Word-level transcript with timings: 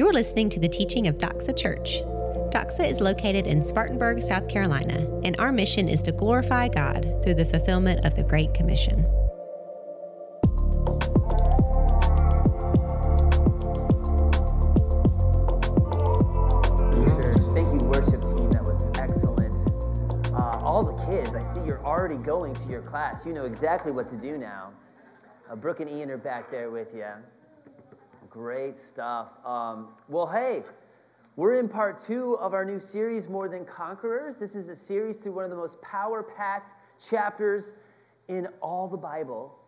You're 0.00 0.14
listening 0.14 0.48
to 0.48 0.58
the 0.58 0.66
teaching 0.66 1.08
of 1.08 1.18
Doxa 1.18 1.54
Church. 1.54 2.00
Doxa 2.48 2.88
is 2.88 3.02
located 3.02 3.46
in 3.46 3.62
Spartanburg, 3.62 4.22
South 4.22 4.48
Carolina, 4.48 5.06
and 5.24 5.38
our 5.38 5.52
mission 5.52 5.90
is 5.90 6.00
to 6.04 6.10
glorify 6.10 6.68
God 6.68 7.04
through 7.22 7.34
the 7.34 7.44
fulfillment 7.44 8.06
of 8.06 8.16
the 8.16 8.22
Great 8.22 8.54
Commission. 8.54 9.02
Thank 17.52 17.68
you, 17.68 17.86
worship 17.86 18.22
team. 18.22 18.48
That 18.52 18.64
was 18.64 18.82
excellent. 18.98 19.54
Uh, 20.32 20.64
all 20.64 20.82
the 20.82 20.96
kids, 21.12 21.28
I 21.34 21.42
see 21.52 21.60
you're 21.66 21.84
already 21.84 22.16
going 22.16 22.54
to 22.54 22.68
your 22.70 22.80
class. 22.80 23.26
You 23.26 23.34
know 23.34 23.44
exactly 23.44 23.92
what 23.92 24.10
to 24.12 24.16
do 24.16 24.38
now. 24.38 24.72
Uh, 25.50 25.56
Brooke 25.56 25.80
and 25.80 25.90
Ian 25.90 26.10
are 26.10 26.16
back 26.16 26.50
there 26.50 26.70
with 26.70 26.88
you. 26.94 27.04
Great 28.30 28.78
stuff. 28.78 29.26
Um, 29.44 29.88
well, 30.08 30.28
hey, 30.28 30.62
we're 31.34 31.58
in 31.58 31.68
part 31.68 32.00
two 32.00 32.34
of 32.34 32.54
our 32.54 32.64
new 32.64 32.78
series, 32.78 33.28
More 33.28 33.48
Than 33.48 33.64
Conquerors. 33.64 34.36
This 34.36 34.54
is 34.54 34.68
a 34.68 34.76
series 34.76 35.16
through 35.16 35.32
one 35.32 35.42
of 35.42 35.50
the 35.50 35.56
most 35.56 35.82
power 35.82 36.22
packed 36.22 36.72
chapters 37.04 37.72
in 38.28 38.46
all 38.62 38.86
the 38.86 38.96
Bible, 38.96 39.58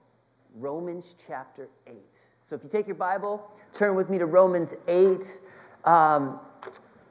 Romans 0.55 1.17
chapter 1.27 1.69
8. 1.89 1.97
So 2.45 2.55
if 2.55 2.63
you 2.63 2.71
take 2.71 2.87
your 2.87 2.95
Bible, 2.95 3.51
turn 3.73 3.97
with 3.97 4.09
me 4.09 4.19
to 4.19 4.27
Romans 4.27 4.75
8. 4.87 5.41
Um, 5.85 6.39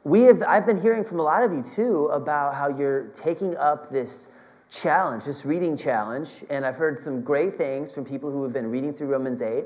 we 0.05 0.21
have, 0.21 0.41
I've 0.43 0.65
been 0.65 0.79
hearing 0.79 1.03
from 1.03 1.19
a 1.19 1.23
lot 1.23 1.43
of 1.43 1.51
you 1.51 1.63
too 1.63 2.05
about 2.13 2.55
how 2.55 2.69
you're 2.69 3.07
taking 3.07 3.57
up 3.57 3.91
this 3.91 4.29
challenge, 4.69 5.25
this 5.25 5.43
reading 5.43 5.75
challenge, 5.75 6.45
and 6.49 6.65
I've 6.65 6.77
heard 6.77 6.97
some 6.97 7.21
great 7.21 7.57
things 7.57 7.93
from 7.93 8.05
people 8.05 8.31
who 8.31 8.41
have 8.43 8.53
been 8.53 8.71
reading 8.71 8.93
through 8.93 9.07
Romans 9.07 9.41
8. 9.41 9.65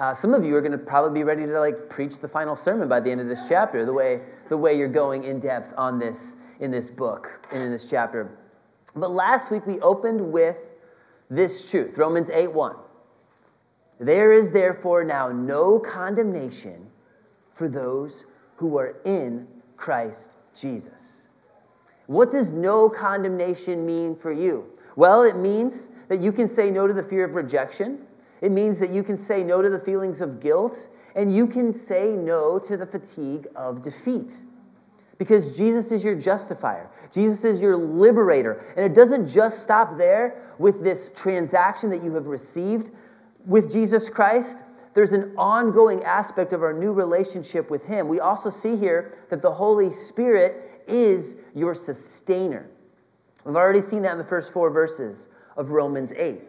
Uh, 0.00 0.14
some 0.14 0.32
of 0.32 0.46
you 0.46 0.56
are 0.56 0.62
going 0.62 0.72
to 0.72 0.78
probably 0.78 1.20
be 1.20 1.24
ready 1.24 1.44
to 1.44 1.60
like 1.60 1.90
preach 1.90 2.20
the 2.20 2.26
final 2.26 2.56
sermon 2.56 2.88
by 2.88 2.98
the 2.98 3.10
end 3.10 3.20
of 3.20 3.28
this 3.28 3.44
chapter, 3.46 3.84
the 3.84 3.92
way 3.92 4.22
the 4.48 4.56
way 4.56 4.74
you're 4.74 4.88
going 4.88 5.24
in 5.24 5.38
depth 5.38 5.74
on 5.76 5.98
this 5.98 6.36
in 6.60 6.70
this 6.70 6.88
book 6.88 7.46
and 7.52 7.62
in 7.62 7.70
this 7.70 7.90
chapter. 7.90 8.30
But 8.96 9.10
last 9.10 9.50
week 9.50 9.66
we 9.66 9.78
opened 9.80 10.32
with 10.32 10.56
this 11.28 11.68
truth, 11.70 11.98
Romans 11.98 12.30
8:1. 12.30 12.76
There 13.98 14.32
is 14.32 14.50
therefore 14.50 15.04
now 15.04 15.28
no 15.28 15.78
condemnation 15.78 16.90
for 17.52 17.68
those 17.68 18.24
who 18.56 18.78
are 18.78 18.96
in 19.04 19.46
Christ 19.76 20.36
Jesus. 20.54 21.26
What 22.06 22.32
does 22.32 22.52
no 22.52 22.88
condemnation 22.88 23.84
mean 23.84 24.16
for 24.16 24.32
you? 24.32 24.64
Well, 24.96 25.24
it 25.24 25.36
means 25.36 25.90
that 26.08 26.20
you 26.20 26.32
can 26.32 26.48
say 26.48 26.70
no 26.70 26.86
to 26.86 26.94
the 26.94 27.02
fear 27.02 27.24
of 27.24 27.34
rejection. 27.34 28.06
It 28.40 28.50
means 28.50 28.78
that 28.78 28.90
you 28.90 29.02
can 29.02 29.16
say 29.16 29.42
no 29.42 29.60
to 29.62 29.68
the 29.68 29.78
feelings 29.78 30.20
of 30.20 30.40
guilt, 30.40 30.88
and 31.14 31.34
you 31.34 31.46
can 31.46 31.74
say 31.74 32.10
no 32.10 32.58
to 32.60 32.76
the 32.76 32.86
fatigue 32.86 33.46
of 33.54 33.82
defeat. 33.82 34.40
Because 35.18 35.54
Jesus 35.54 35.92
is 35.92 36.02
your 36.02 36.14
justifier, 36.14 36.88
Jesus 37.12 37.44
is 37.44 37.60
your 37.60 37.76
liberator. 37.76 38.64
And 38.76 38.86
it 38.86 38.94
doesn't 38.94 39.28
just 39.28 39.62
stop 39.62 39.98
there 39.98 40.42
with 40.58 40.82
this 40.82 41.10
transaction 41.14 41.90
that 41.90 42.02
you 42.02 42.14
have 42.14 42.26
received 42.26 42.90
with 43.44 43.70
Jesus 43.70 44.08
Christ. 44.08 44.58
There's 44.94 45.12
an 45.12 45.34
ongoing 45.36 46.02
aspect 46.04 46.52
of 46.52 46.62
our 46.62 46.72
new 46.72 46.92
relationship 46.92 47.70
with 47.70 47.84
Him. 47.84 48.08
We 48.08 48.20
also 48.20 48.48
see 48.50 48.76
here 48.76 49.12
that 49.28 49.42
the 49.42 49.52
Holy 49.52 49.90
Spirit 49.90 50.82
is 50.88 51.36
your 51.54 51.74
sustainer. 51.74 52.68
We've 53.44 53.56
already 53.56 53.80
seen 53.80 54.02
that 54.02 54.12
in 54.12 54.18
the 54.18 54.24
first 54.24 54.52
four 54.52 54.70
verses 54.70 55.28
of 55.56 55.70
Romans 55.70 56.12
8. 56.12 56.40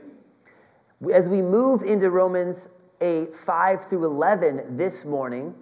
As 1.09 1.27
we 1.27 1.41
move 1.41 1.81
into 1.81 2.11
Romans 2.11 2.69
8, 3.01 3.35
5 3.35 3.85
through 3.85 4.05
11 4.05 4.77
this 4.77 5.03
morning, 5.03 5.55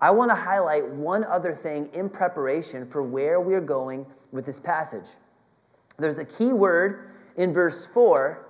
I 0.00 0.10
want 0.10 0.30
to 0.30 0.34
highlight 0.34 0.86
one 0.86 1.24
other 1.24 1.54
thing 1.54 1.88
in 1.94 2.10
preparation 2.10 2.86
for 2.86 3.02
where 3.02 3.40
we 3.40 3.54
are 3.54 3.60
going 3.60 4.04
with 4.32 4.44
this 4.44 4.60
passage. 4.60 5.06
There's 5.96 6.18
a 6.18 6.24
key 6.24 6.52
word 6.52 7.12
in 7.38 7.54
verse 7.54 7.86
4 7.86 8.46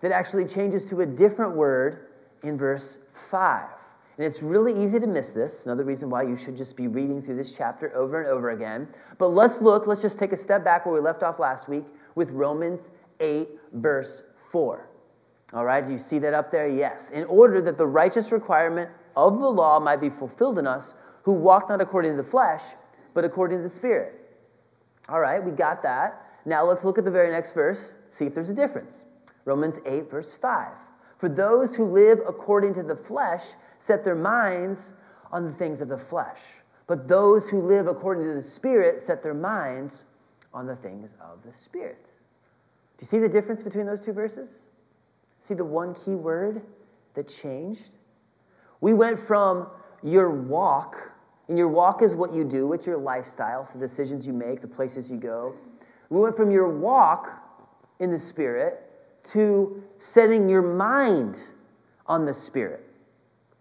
that 0.00 0.10
actually 0.10 0.46
changes 0.46 0.84
to 0.86 1.02
a 1.02 1.06
different 1.06 1.54
word 1.54 2.08
in 2.42 2.58
verse 2.58 2.98
5. 3.30 3.68
And 4.16 4.26
it's 4.26 4.42
really 4.42 4.82
easy 4.82 4.98
to 4.98 5.06
miss 5.06 5.30
this. 5.30 5.64
Another 5.64 5.84
reason 5.84 6.10
why 6.10 6.22
you 6.22 6.36
should 6.36 6.56
just 6.56 6.76
be 6.76 6.88
reading 6.88 7.22
through 7.22 7.36
this 7.36 7.52
chapter 7.56 7.94
over 7.96 8.20
and 8.20 8.28
over 8.28 8.50
again. 8.50 8.88
But 9.18 9.28
let's 9.28 9.60
look, 9.60 9.86
let's 9.86 10.02
just 10.02 10.18
take 10.18 10.32
a 10.32 10.36
step 10.36 10.64
back 10.64 10.86
where 10.86 10.94
we 10.94 11.00
left 11.00 11.22
off 11.22 11.38
last 11.38 11.68
week 11.68 11.84
with 12.16 12.30
Romans 12.30 12.90
8, 13.20 13.48
verse 13.72 14.22
4. 14.50 14.88
All 15.52 15.64
right, 15.64 15.86
do 15.86 15.92
you 15.92 15.98
see 15.98 16.18
that 16.20 16.34
up 16.34 16.50
there? 16.50 16.68
Yes. 16.68 17.10
In 17.10 17.24
order 17.24 17.60
that 17.62 17.76
the 17.78 17.86
righteous 17.86 18.32
requirement 18.32 18.90
of 19.16 19.38
the 19.38 19.48
law 19.48 19.78
might 19.78 20.00
be 20.00 20.10
fulfilled 20.10 20.58
in 20.58 20.66
us 20.66 20.94
who 21.22 21.32
walk 21.32 21.68
not 21.68 21.80
according 21.80 22.16
to 22.16 22.22
the 22.22 22.28
flesh, 22.28 22.62
but 23.12 23.24
according 23.24 23.58
to 23.58 23.68
the 23.68 23.74
Spirit. 23.74 24.20
All 25.08 25.20
right, 25.20 25.42
we 25.42 25.52
got 25.52 25.82
that. 25.82 26.20
Now 26.44 26.66
let's 26.66 26.84
look 26.84 26.98
at 26.98 27.04
the 27.04 27.10
very 27.10 27.30
next 27.30 27.52
verse, 27.52 27.94
see 28.10 28.26
if 28.26 28.34
there's 28.34 28.50
a 28.50 28.54
difference. 28.54 29.04
Romans 29.44 29.78
8, 29.86 30.10
verse 30.10 30.34
5. 30.34 30.68
For 31.18 31.28
those 31.28 31.74
who 31.74 31.84
live 31.84 32.20
according 32.26 32.74
to 32.74 32.82
the 32.82 32.96
flesh 32.96 33.42
set 33.78 34.04
their 34.04 34.14
minds 34.14 34.92
on 35.32 35.44
the 35.44 35.52
things 35.52 35.80
of 35.80 35.88
the 35.88 35.98
flesh, 35.98 36.40
but 36.86 37.08
those 37.08 37.48
who 37.48 37.62
live 37.62 37.86
according 37.86 38.24
to 38.24 38.34
the 38.34 38.42
Spirit 38.42 39.00
set 39.00 39.22
their 39.22 39.34
minds 39.34 40.04
on 40.52 40.66
the 40.66 40.76
things 40.76 41.14
of 41.20 41.42
the 41.42 41.52
Spirit. 41.52 42.04
Do 42.04 43.02
you 43.02 43.06
see 43.06 43.18
the 43.18 43.28
difference 43.28 43.62
between 43.62 43.86
those 43.86 44.00
two 44.00 44.12
verses? 44.12 44.60
See 45.44 45.52
the 45.52 45.62
one 45.62 45.92
key 45.92 46.14
word 46.14 46.62
that 47.12 47.28
changed? 47.28 47.96
We 48.80 48.94
went 48.94 49.20
from 49.20 49.66
your 50.02 50.30
walk, 50.30 51.12
and 51.48 51.58
your 51.58 51.68
walk 51.68 52.00
is 52.00 52.14
what 52.14 52.32
you 52.32 52.44
do, 52.44 52.72
it's 52.72 52.86
your 52.86 52.96
lifestyle, 52.96 53.66
so 53.66 53.78
decisions 53.78 54.26
you 54.26 54.32
make, 54.32 54.62
the 54.62 54.66
places 54.66 55.10
you 55.10 55.18
go. 55.18 55.54
We 56.08 56.18
went 56.18 56.34
from 56.34 56.50
your 56.50 56.70
walk 56.70 57.30
in 58.00 58.10
the 58.10 58.18
Spirit 58.18 58.90
to 59.24 59.84
setting 59.98 60.48
your 60.48 60.62
mind 60.62 61.36
on 62.06 62.24
the 62.24 62.32
Spirit. 62.32 62.82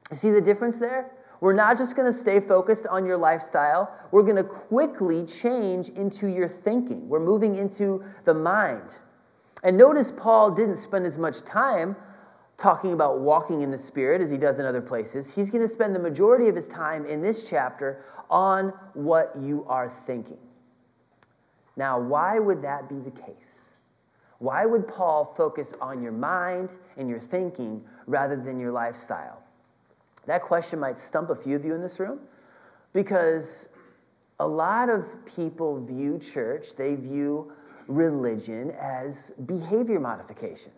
You 0.09 0.15
see 0.15 0.31
the 0.31 0.39
difference 0.39 0.77
there? 0.77 1.11
We're 1.41 1.51
not 1.51 1.77
just 1.77 1.97
going 1.97 2.09
to 2.09 2.17
stay 2.17 2.39
focused 2.39 2.87
on 2.87 3.05
your 3.05 3.17
lifestyle. 3.17 3.93
We're 4.11 4.23
going 4.23 4.37
to 4.37 4.45
quickly 4.45 5.25
change 5.25 5.89
into 5.89 6.27
your 6.27 6.47
thinking. 6.47 7.09
We're 7.09 7.19
moving 7.19 7.55
into 7.55 8.05
the 8.23 8.33
mind. 8.33 8.95
And 9.63 9.77
notice 9.77 10.11
Paul 10.15 10.51
didn't 10.51 10.75
spend 10.75 11.05
as 11.05 11.17
much 11.17 11.41
time 11.41 11.95
talking 12.57 12.93
about 12.93 13.19
walking 13.19 13.61
in 13.61 13.71
the 13.71 13.77
Spirit 13.77 14.21
as 14.21 14.29
he 14.29 14.37
does 14.37 14.59
in 14.59 14.65
other 14.65 14.81
places. 14.81 15.33
He's 15.33 15.49
going 15.49 15.65
to 15.65 15.71
spend 15.71 15.95
the 15.95 15.99
majority 15.99 16.49
of 16.49 16.55
his 16.55 16.67
time 16.67 17.05
in 17.05 17.21
this 17.21 17.45
chapter 17.49 18.03
on 18.29 18.73
what 18.93 19.33
you 19.39 19.65
are 19.67 19.89
thinking. 19.89 20.37
Now, 21.75 21.99
why 21.99 22.39
would 22.39 22.61
that 22.61 22.87
be 22.87 22.99
the 22.99 23.11
case? 23.11 23.61
Why 24.39 24.65
would 24.65 24.87
Paul 24.87 25.33
focus 25.37 25.73
on 25.81 26.01
your 26.01 26.11
mind 26.11 26.69
and 26.97 27.09
your 27.09 27.19
thinking 27.19 27.83
rather 28.05 28.35
than 28.35 28.59
your 28.59 28.71
lifestyle? 28.71 29.41
That 30.25 30.41
question 30.41 30.79
might 30.79 30.99
stump 30.99 31.29
a 31.29 31.35
few 31.35 31.55
of 31.55 31.65
you 31.65 31.73
in 31.73 31.81
this 31.81 31.99
room 31.99 32.19
because 32.91 33.69
a 34.39 34.47
lot 34.47 34.89
of 34.89 35.07
people 35.25 35.83
view 35.83 36.19
church, 36.19 36.75
they 36.75 36.95
view 36.95 37.51
religion 37.87 38.71
as 38.71 39.31
behavior 39.45 39.99
modification. 39.99 40.71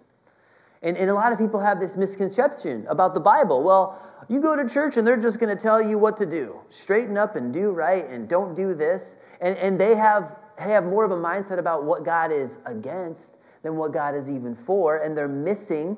And, 0.82 0.98
and 0.98 1.10
a 1.10 1.14
lot 1.14 1.32
of 1.32 1.40
people 1.40 1.60
have 1.60 1.80
this 1.80 1.96
misconception 1.96 2.86
about 2.88 3.14
the 3.14 3.20
Bible. 3.20 3.64
Well, 3.64 4.02
you 4.28 4.40
go 4.40 4.56
to 4.56 4.68
church 4.68 4.98
and 4.98 5.06
they're 5.06 5.18
just 5.18 5.40
going 5.40 5.56
to 5.56 5.62
tell 5.62 5.82
you 5.82 5.98
what 5.98 6.18
to 6.18 6.26
do 6.26 6.60
straighten 6.70 7.18
up 7.18 7.36
and 7.36 7.54
do 7.54 7.72
right 7.72 8.08
and 8.10 8.28
don't 8.28 8.56
do 8.56 8.74
this. 8.74 9.18
And, 9.42 9.58
and 9.58 9.80
they 9.80 9.96
have, 9.96 10.36
have 10.58 10.84
more 10.84 11.04
of 11.04 11.12
a 11.12 11.18
mindset 11.18 11.58
about 11.58 11.84
what 11.84 12.04
God 12.04 12.32
is 12.32 12.60
against 12.66 13.36
than 13.64 13.78
what 13.78 13.94
God 13.94 14.16
is 14.16 14.30
even 14.30 14.56
for. 14.56 14.98
And 14.98 15.18
they're 15.18 15.28
missing 15.28 15.98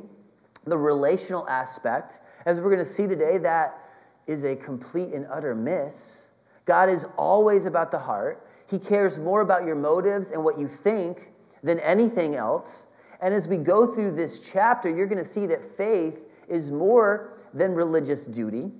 the 0.66 0.78
relational 0.78 1.48
aspect. 1.50 2.20
As 2.46 2.60
we're 2.60 2.72
going 2.72 2.80
to 2.80 2.86
see 2.86 3.08
today, 3.08 3.38
that 3.40 3.84
is 4.26 4.46
a 4.46 4.56
complete 4.56 5.14
and 5.14 5.26
utter 5.32 5.54
miss. 5.54 6.22
God 6.66 6.90
is 6.90 7.06
always 7.18 7.66
about 7.66 7.92
the 7.92 8.00
heart. 8.00 8.47
He 8.68 8.80
cares 8.80 9.18
more 9.18 9.42
about 9.42 9.66
your 9.66 9.76
motives 9.76 10.32
and 10.32 10.44
what 10.44 10.60
you 10.60 10.68
think 10.68 11.32
than 11.64 11.80
anything 11.80 12.36
else. 12.36 12.86
And 13.22 13.34
as 13.34 13.48
we 13.48 13.58
go 13.58 13.94
through 13.94 14.16
this 14.16 14.40
chapter, 14.40 14.90
you're 14.90 15.08
going 15.08 15.24
to 15.24 15.30
see 15.30 15.46
that 15.48 15.78
faith 15.78 16.20
is 16.48 16.70
more 16.70 17.40
than 17.54 17.74
religious 17.74 18.26
duty, 18.26 18.72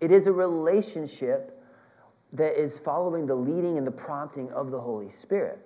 it 0.00 0.10
is 0.10 0.26
a 0.26 0.32
relationship 0.32 1.62
that 2.32 2.58
is 2.58 2.78
following 2.78 3.26
the 3.26 3.34
leading 3.34 3.76
and 3.76 3.86
the 3.86 3.92
prompting 3.92 4.50
of 4.52 4.70
the 4.70 4.80
Holy 4.80 5.08
Spirit. 5.08 5.58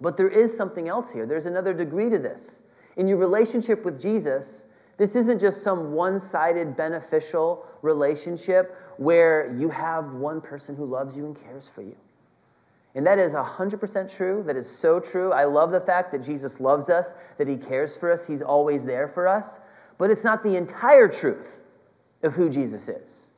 But 0.00 0.16
there 0.16 0.28
is 0.28 0.56
something 0.56 0.88
else 0.88 1.12
here. 1.12 1.26
There's 1.26 1.46
another 1.46 1.74
degree 1.74 2.08
to 2.08 2.18
this. 2.18 2.62
In 2.96 3.06
your 3.06 3.18
relationship 3.18 3.84
with 3.84 4.00
Jesus, 4.00 4.64
this 4.96 5.14
isn't 5.14 5.38
just 5.38 5.62
some 5.62 5.92
one 5.92 6.18
sided 6.18 6.76
beneficial 6.76 7.66
relationship 7.82 8.76
where 8.96 9.54
you 9.56 9.68
have 9.68 10.14
one 10.14 10.40
person 10.40 10.74
who 10.74 10.86
loves 10.86 11.16
you 11.16 11.26
and 11.26 11.40
cares 11.40 11.68
for 11.68 11.82
you. 11.82 11.96
And 12.94 13.06
that 13.06 13.18
is 13.18 13.34
100% 13.34 14.14
true. 14.14 14.42
That 14.44 14.56
is 14.56 14.68
so 14.68 14.98
true. 14.98 15.32
I 15.32 15.44
love 15.44 15.70
the 15.70 15.80
fact 15.80 16.10
that 16.12 16.22
Jesus 16.22 16.58
loves 16.58 16.90
us, 16.90 17.14
that 17.38 17.46
he 17.46 17.56
cares 17.56 17.96
for 17.96 18.10
us, 18.10 18.26
he's 18.26 18.42
always 18.42 18.84
there 18.84 19.08
for 19.08 19.28
us. 19.28 19.60
But 19.96 20.10
it's 20.10 20.24
not 20.24 20.42
the 20.42 20.56
entire 20.56 21.08
truth 21.08 21.60
of 22.22 22.32
who 22.32 22.48
Jesus 22.48 22.88
is. 22.88 23.30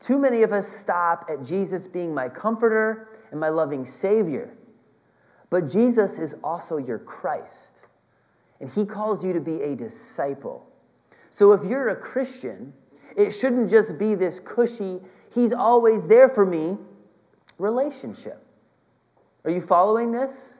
Too 0.00 0.18
many 0.18 0.42
of 0.42 0.52
us 0.52 0.66
stop 0.66 1.26
at 1.30 1.44
Jesus 1.44 1.86
being 1.86 2.12
my 2.12 2.28
comforter 2.28 3.08
and 3.30 3.38
my 3.38 3.50
loving 3.50 3.84
Savior. 3.86 4.52
But 5.48 5.70
Jesus 5.70 6.18
is 6.18 6.34
also 6.42 6.78
your 6.78 6.98
Christ, 6.98 7.86
and 8.60 8.70
He 8.70 8.84
calls 8.84 9.24
you 9.24 9.32
to 9.32 9.40
be 9.40 9.60
a 9.62 9.76
disciple. 9.76 10.66
So 11.30 11.52
if 11.52 11.62
you're 11.62 11.90
a 11.90 11.96
Christian, 11.96 12.72
it 13.16 13.30
shouldn't 13.30 13.70
just 13.70 13.96
be 13.96 14.14
this 14.14 14.40
cushy, 14.40 15.00
He's 15.32 15.52
always 15.52 16.06
there 16.06 16.28
for 16.28 16.44
me 16.44 16.78
relationship. 17.62 18.44
Are 19.44 19.50
you 19.50 19.60
following 19.60 20.12
this? 20.12 20.54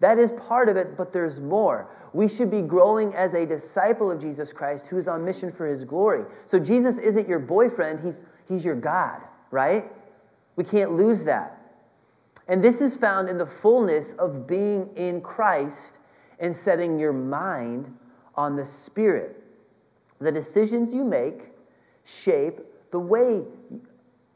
That 0.00 0.18
is 0.18 0.30
part 0.32 0.68
of 0.68 0.76
it, 0.76 0.96
but 0.96 1.12
there's 1.12 1.40
more. 1.40 1.88
We 2.12 2.28
should 2.28 2.50
be 2.50 2.60
growing 2.60 3.14
as 3.14 3.34
a 3.34 3.46
disciple 3.46 4.10
of 4.10 4.20
Jesus 4.20 4.52
Christ 4.52 4.86
who's 4.86 5.08
on 5.08 5.24
mission 5.24 5.50
for 5.50 5.66
his 5.66 5.84
glory. 5.84 6.24
So 6.44 6.58
Jesus 6.58 6.98
isn't 6.98 7.28
your 7.28 7.38
boyfriend, 7.38 8.00
he's, 8.00 8.22
he's 8.48 8.64
your 8.64 8.74
God, 8.74 9.22
right? 9.50 9.90
We 10.56 10.64
can't 10.64 10.92
lose 10.92 11.24
that. 11.24 11.58
And 12.48 12.62
this 12.62 12.80
is 12.80 12.96
found 12.96 13.28
in 13.28 13.38
the 13.38 13.46
fullness 13.46 14.12
of 14.14 14.46
being 14.46 14.90
in 14.96 15.20
Christ 15.20 15.98
and 16.38 16.54
setting 16.54 16.98
your 16.98 17.12
mind 17.12 17.92
on 18.34 18.54
the 18.54 18.64
Spirit. 18.64 19.42
The 20.20 20.30
decisions 20.30 20.92
you 20.92 21.04
make 21.04 21.52
shape 22.04 22.60
the 22.92 22.98
way, 22.98 23.42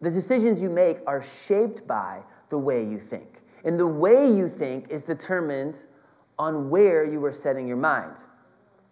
the 0.00 0.10
decisions 0.10 0.60
you 0.60 0.70
make 0.70 0.98
are 1.06 1.22
shaped 1.46 1.86
by 1.86 2.20
the 2.48 2.58
way 2.58 2.82
you 2.82 2.98
think. 2.98 3.42
And 3.64 3.78
the 3.78 3.86
way 3.86 4.30
you 4.30 4.48
think 4.48 4.88
is 4.90 5.04
determined 5.04 5.76
on 6.38 6.70
where 6.70 7.04
you 7.04 7.22
are 7.24 7.32
setting 7.32 7.68
your 7.68 7.76
mind. 7.76 8.16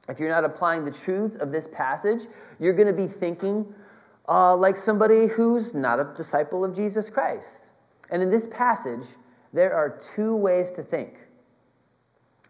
If 0.09 0.19
you're 0.19 0.29
not 0.29 0.45
applying 0.45 0.85
the 0.85 0.91
truths 0.91 1.37
of 1.37 1.51
this 1.51 1.67
passage, 1.73 2.27
you're 2.59 2.73
going 2.75 2.89
to 2.89 2.93
be 2.93 3.07
thinking 3.07 3.67
uh, 4.29 4.55
like 4.57 4.77
somebody 4.77 5.27
who's 5.27 5.75
not 5.75 5.99
a 5.99 6.13
disciple 6.17 6.65
of 6.65 6.75
Jesus 6.75 7.09
Christ. 7.09 7.69
And 8.11 8.23
in 8.23 8.31
this 8.31 8.47
passage, 8.47 9.07
there 9.53 9.75
are 9.75 9.99
two 10.15 10.37
ways 10.37 10.73
to 10.73 10.83
think. 10.83 11.15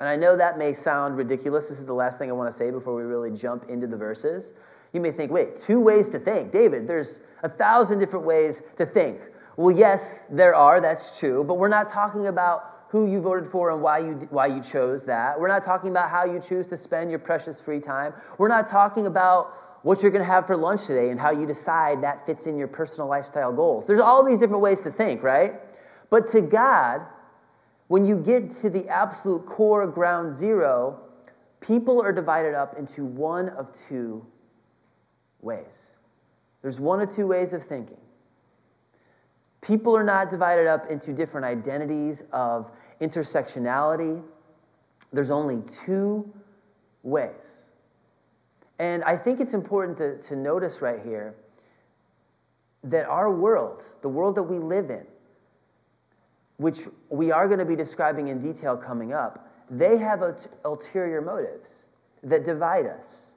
And 0.01 0.09
I 0.09 0.17
know 0.17 0.37
that 0.37 0.59
may 0.59 0.73
sound 0.73 1.17
ridiculous. 1.17 1.69
This 1.69 1.79
is 1.79 1.87
the 1.87 1.95
last 1.95 2.19
thing 2.19 2.31
I 2.31 2.33
want 2.33 2.51
to 2.51 2.57
say 2.57 2.71
before 2.71 2.95
we 2.95 3.03
really 3.03 3.37
jump 3.37 3.69
into 3.69 3.87
the 3.87 3.97
verses. 3.97 4.53
You 4.93 5.01
may 5.01 5.13
think, 5.13 5.31
wait, 5.31 5.57
two 5.57 5.81
ways 5.81 6.09
to 6.11 6.19
think. 6.19 6.51
David, 6.51 6.87
there's 6.87 7.21
a 7.43 7.49
thousand 7.49 7.99
different 7.99 8.25
ways 8.25 8.63
to 8.77 8.87
think. 8.87 9.21
Well, 9.57 9.77
yes, 9.77 10.25
there 10.31 10.55
are, 10.55 10.81
that's 10.81 11.19
true, 11.19 11.45
but 11.45 11.55
we're 11.55 11.69
not 11.69 11.89
talking 11.89 12.29
about 12.29 12.87
who 12.91 13.11
you 13.11 13.21
voted 13.21 13.51
for 13.51 13.71
and 13.71 13.83
why 13.83 13.99
you, 13.99 14.15
why 14.31 14.47
you 14.47 14.63
chose 14.63 15.05
that. 15.05 15.39
We're 15.39 15.49
not 15.49 15.63
talking 15.63 15.91
about 15.91 16.11
how 16.11 16.25
you 16.25 16.41
choose 16.41 16.67
to 16.69 16.77
spend 16.77 17.11
your 17.11 17.19
precious 17.19 17.61
free 17.61 17.81
time. 17.81 18.15
We're 18.39 18.49
not 18.49 18.67
talking 18.67 19.07
about 19.07 19.83
what 19.83 20.03
you're 20.03 20.11
going 20.11 20.25
to 20.25 20.31
have 20.31 20.47
for 20.47 20.57
lunch 20.57 20.87
today 20.87 21.11
and 21.11 21.21
how 21.21 21.31
you 21.31 21.47
decide 21.47 22.03
that 22.03 22.25
fits 22.25 22.47
in 22.47 22.57
your 22.57 22.69
personal 22.69 23.09
lifestyle 23.09 23.53
goals. 23.53 23.87
There's 23.87 24.01
all 24.01 24.25
these 24.25 24.39
different 24.39 24.63
ways 24.63 24.81
to 24.83 24.91
think, 24.91 25.23
right? 25.23 25.55
But 26.11 26.29
to 26.29 26.41
God, 26.41 27.03
when 27.89 28.05
you 28.05 28.17
get 28.17 28.51
to 28.63 28.71
the 28.71 28.89
absolute 28.89 29.45
core 29.47 29.87
ground 29.87 30.33
zero, 30.33 31.01
people 31.61 32.01
are 32.01 32.13
divided 32.13 32.55
up 32.55 32.79
into 32.79 33.05
one 33.05 33.51
of 33.51 33.69
two 33.89 34.25
ways. 35.41 35.91
There's 36.63 36.81
one 36.81 37.01
or 37.01 37.07
two 37.07 37.27
ways 37.27 37.53
of 37.53 37.65
thinking. 37.65 37.99
People 39.61 39.97
are 39.97 40.05
not 40.05 40.31
divided 40.31 40.67
up 40.67 40.91
into 40.91 41.13
different 41.13 41.45
identities 41.45 42.25
of 42.33 42.71
intersectionality. 43.01 44.23
There's 45.13 45.31
only 45.31 45.63
two 45.85 46.33
ways. 47.03 47.65
And 48.79 49.03
I 49.05 49.17
think 49.17 49.41
it's 49.41 49.55
important 49.55 49.99
to, 49.99 50.19
to 50.29 50.37
notice 50.37 50.81
right 50.81 51.01
here 51.05 51.35
that 52.85 53.07
our 53.07 53.33
world, 53.33 53.83
the 54.03 54.09
world 54.09 54.37
that 54.37 54.45
we 54.45 54.59
live 54.59 54.91
in, 54.91 55.05
which 56.59 56.81
we 57.09 57.31
are 57.31 57.47
going 57.47 57.59
to 57.59 57.65
be 57.65 57.77
describing 57.77 58.29
in 58.29 58.39
detail 58.39 58.77
coming 58.77 59.13
up, 59.13 59.49
they 59.71 59.97
have 59.99 60.23
ulterior 60.65 61.21
motives 61.21 61.85
that 62.23 62.45
divide 62.45 62.87
us. 62.87 63.28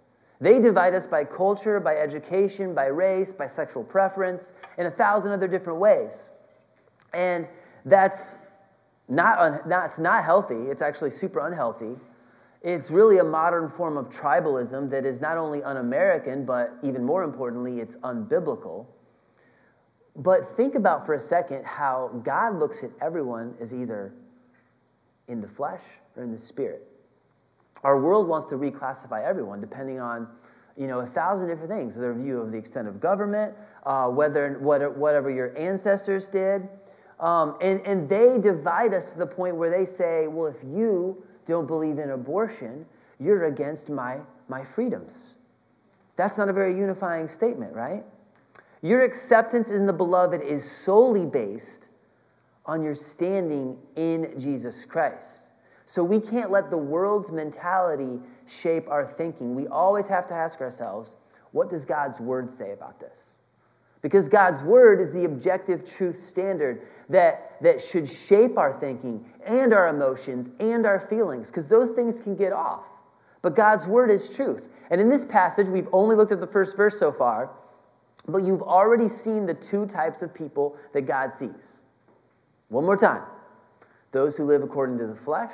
They 0.42 0.60
divide 0.60 0.96
us 0.96 1.06
by 1.06 1.24
culture, 1.24 1.80
by 1.80 1.98
education, 1.98 2.74
by 2.74 2.88
race, 2.88 3.32
by 3.32 3.46
sexual 3.46 3.84
preference, 3.84 4.54
in 4.80 4.88
a 4.88 4.92
thousand 4.92 5.32
other 5.32 5.48
different 5.48 5.80
ways. 5.80 6.30
And 7.14 7.48
that's 7.86 8.36
not, 9.08 9.38
un- 9.38 9.62
it's 9.86 10.00
not 10.00 10.24
healthy, 10.24 10.56
it's 10.56 10.82
actually 10.82 11.12
super 11.12 11.46
unhealthy. 11.46 11.96
It's 12.64 12.90
really 12.90 13.20
a 13.20 13.24
modern 13.24 13.70
form 13.70 13.98
of 13.98 14.10
tribalism 14.10 14.90
that 14.90 15.06
is 15.06 15.22
not 15.22 15.38
only 15.38 15.64
un 15.64 15.78
American, 15.78 16.46
but 16.46 16.74
even 16.84 17.04
more 17.04 17.24
importantly, 17.24 17.80
it's 17.80 17.96
unbiblical. 17.98 18.88
But 20.16 20.56
think 20.58 20.76
about 20.76 21.06
for 21.06 21.14
a 21.14 21.20
second 21.20 21.66
how 21.66 22.10
God 22.24 22.58
looks 22.58 22.84
at 22.84 22.92
everyone 23.00 23.56
as 23.60 23.74
either 23.74 24.14
in 25.28 25.40
the 25.42 25.48
flesh 25.48 25.82
or 26.16 26.24
in 26.24 26.32
the 26.32 26.38
spirit. 26.38 26.91
Our 27.84 28.00
world 28.00 28.28
wants 28.28 28.48
to 28.48 28.56
reclassify 28.56 29.24
everyone 29.24 29.60
depending 29.62 30.00
on 30.00 30.28
you 30.78 30.88
know, 30.88 31.00
a 31.00 31.06
thousand 31.06 31.48
different 31.48 31.70
things. 31.70 31.96
Their 31.96 32.14
view 32.14 32.40
of 32.40 32.52
the 32.52 32.58
extent 32.58 32.88
of 32.88 33.00
government, 33.00 33.54
uh, 33.86 34.08
whether 34.08 34.54
whatever 34.60 35.30
your 35.30 35.58
ancestors 35.58 36.28
did, 36.28 36.68
um, 37.20 37.56
and 37.62 37.86
and 37.86 38.10
they 38.10 38.38
divide 38.40 38.94
us 38.94 39.12
to 39.12 39.18
the 39.18 39.26
point 39.26 39.56
where 39.56 39.70
they 39.70 39.86
say, 39.86 40.28
well, 40.28 40.48
if 40.48 40.64
you 40.64 41.24
don't 41.46 41.68
believe 41.68 42.00
in 42.00 42.12
abortion, 42.12 42.86
you're 43.20 43.46
against 43.46 43.90
my 43.90 44.18
my 44.48 44.64
freedoms. 44.64 45.36
That's 46.16 46.38
not 46.38 46.50
a 46.50 46.54
very 46.54 46.76
unifying 46.78 47.28
statement, 47.28 47.74
right? 47.74 48.04
Your 48.82 49.04
acceptance 49.04 49.70
in 49.70 49.86
the 49.86 49.94
beloved 49.94 50.42
is 50.42 50.70
solely 50.70 51.26
based 51.26 51.90
on 52.66 52.82
your 52.82 52.96
standing 52.96 53.78
in 53.96 54.34
Jesus 54.40 54.86
Christ. 54.86 55.51
So 55.92 56.06
we 56.06 56.22
can't 56.22 56.52
let 56.52 56.70
the 56.70 56.78
world's 56.78 57.32
mentality 57.34 58.18
shape 58.48 58.88
our 58.88 59.06
thinking. 59.06 59.56
We 59.56 59.68
always 59.68 60.08
have 60.08 60.26
to 60.28 60.34
ask 60.34 60.62
ourselves, 60.62 61.16
what 61.52 61.70
does 61.70 61.84
God's 61.84 62.22
word 62.22 62.50
say 62.50 62.72
about 62.72 62.98
this? 63.02 63.32
Because 64.02 64.30
God's 64.30 64.64
word 64.64 65.02
is 65.02 65.12
the 65.12 65.26
objective 65.26 65.84
truth 65.84 66.18
standard 66.18 66.88
that, 67.10 67.58
that 67.60 67.82
should 67.82 68.10
shape 68.10 68.58
our 68.58 68.80
thinking 68.80 69.26
and 69.46 69.74
our 69.74 69.90
emotions 69.90 70.50
and 70.62 70.86
our 70.86 70.98
feelings, 70.98 71.48
because 71.48 71.68
those 71.68 71.90
things 71.90 72.22
can 72.22 72.38
get 72.38 72.54
off. 72.54 72.86
But 73.42 73.58
God's 73.58 73.86
word 73.86 74.12
is 74.12 74.30
truth. 74.30 74.70
And 74.92 75.02
in 75.02 75.10
this 75.10 75.26
passage, 75.26 75.68
we've 75.68 75.90
only 75.92 76.16
looked 76.16 76.32
at 76.32 76.40
the 76.40 76.48
first 76.48 76.78
verse 76.78 76.98
so 76.98 77.12
far, 77.12 77.50
but 78.30 78.46
you've 78.46 78.64
already 78.64 79.10
seen 79.10 79.46
the 79.46 79.56
two 79.56 79.86
types 79.88 80.22
of 80.22 80.34
people 80.34 80.78
that 80.94 81.02
God 81.02 81.34
sees. 81.34 81.82
One 82.70 82.86
more 82.86 82.96
time 82.96 83.24
those 84.14 84.38
who 84.38 84.46
live 84.46 84.64
according 84.64 84.98
to 84.98 85.08
the 85.08 85.16
flesh 85.16 85.52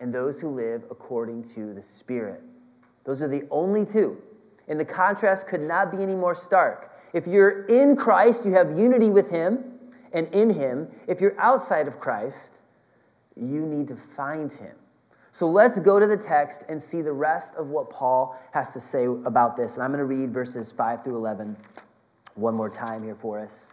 and 0.00 0.14
those 0.14 0.40
who 0.40 0.48
live 0.48 0.84
according 0.90 1.42
to 1.54 1.74
the 1.74 1.82
Spirit. 1.82 2.42
Those 3.04 3.22
are 3.22 3.28
the 3.28 3.46
only 3.50 3.84
two. 3.84 4.18
And 4.68 4.78
the 4.78 4.84
contrast 4.84 5.46
could 5.46 5.62
not 5.62 5.90
be 5.90 6.02
any 6.02 6.14
more 6.14 6.34
stark. 6.34 6.92
If 7.12 7.26
you're 7.26 7.64
in 7.66 7.96
Christ, 7.96 8.44
you 8.44 8.52
have 8.52 8.78
unity 8.78 9.10
with 9.10 9.30
Him 9.30 9.64
and 10.12 10.28
in 10.34 10.50
Him. 10.50 10.88
If 11.06 11.20
you're 11.20 11.38
outside 11.40 11.88
of 11.88 11.98
Christ, 11.98 12.58
you 13.34 13.64
need 13.64 13.88
to 13.88 13.96
find 13.96 14.52
Him. 14.52 14.74
So 15.32 15.48
let's 15.48 15.78
go 15.78 15.98
to 15.98 16.06
the 16.06 16.16
text 16.16 16.64
and 16.68 16.82
see 16.82 17.00
the 17.00 17.12
rest 17.12 17.54
of 17.54 17.68
what 17.68 17.90
Paul 17.90 18.38
has 18.52 18.72
to 18.72 18.80
say 18.80 19.04
about 19.04 19.56
this. 19.56 19.74
And 19.74 19.82
I'm 19.82 19.90
going 19.90 19.98
to 19.98 20.04
read 20.04 20.32
verses 20.32 20.72
5 20.72 21.04
through 21.04 21.16
11 21.16 21.56
one 22.34 22.54
more 22.54 22.70
time 22.70 23.02
here 23.02 23.16
for 23.16 23.38
us. 23.38 23.72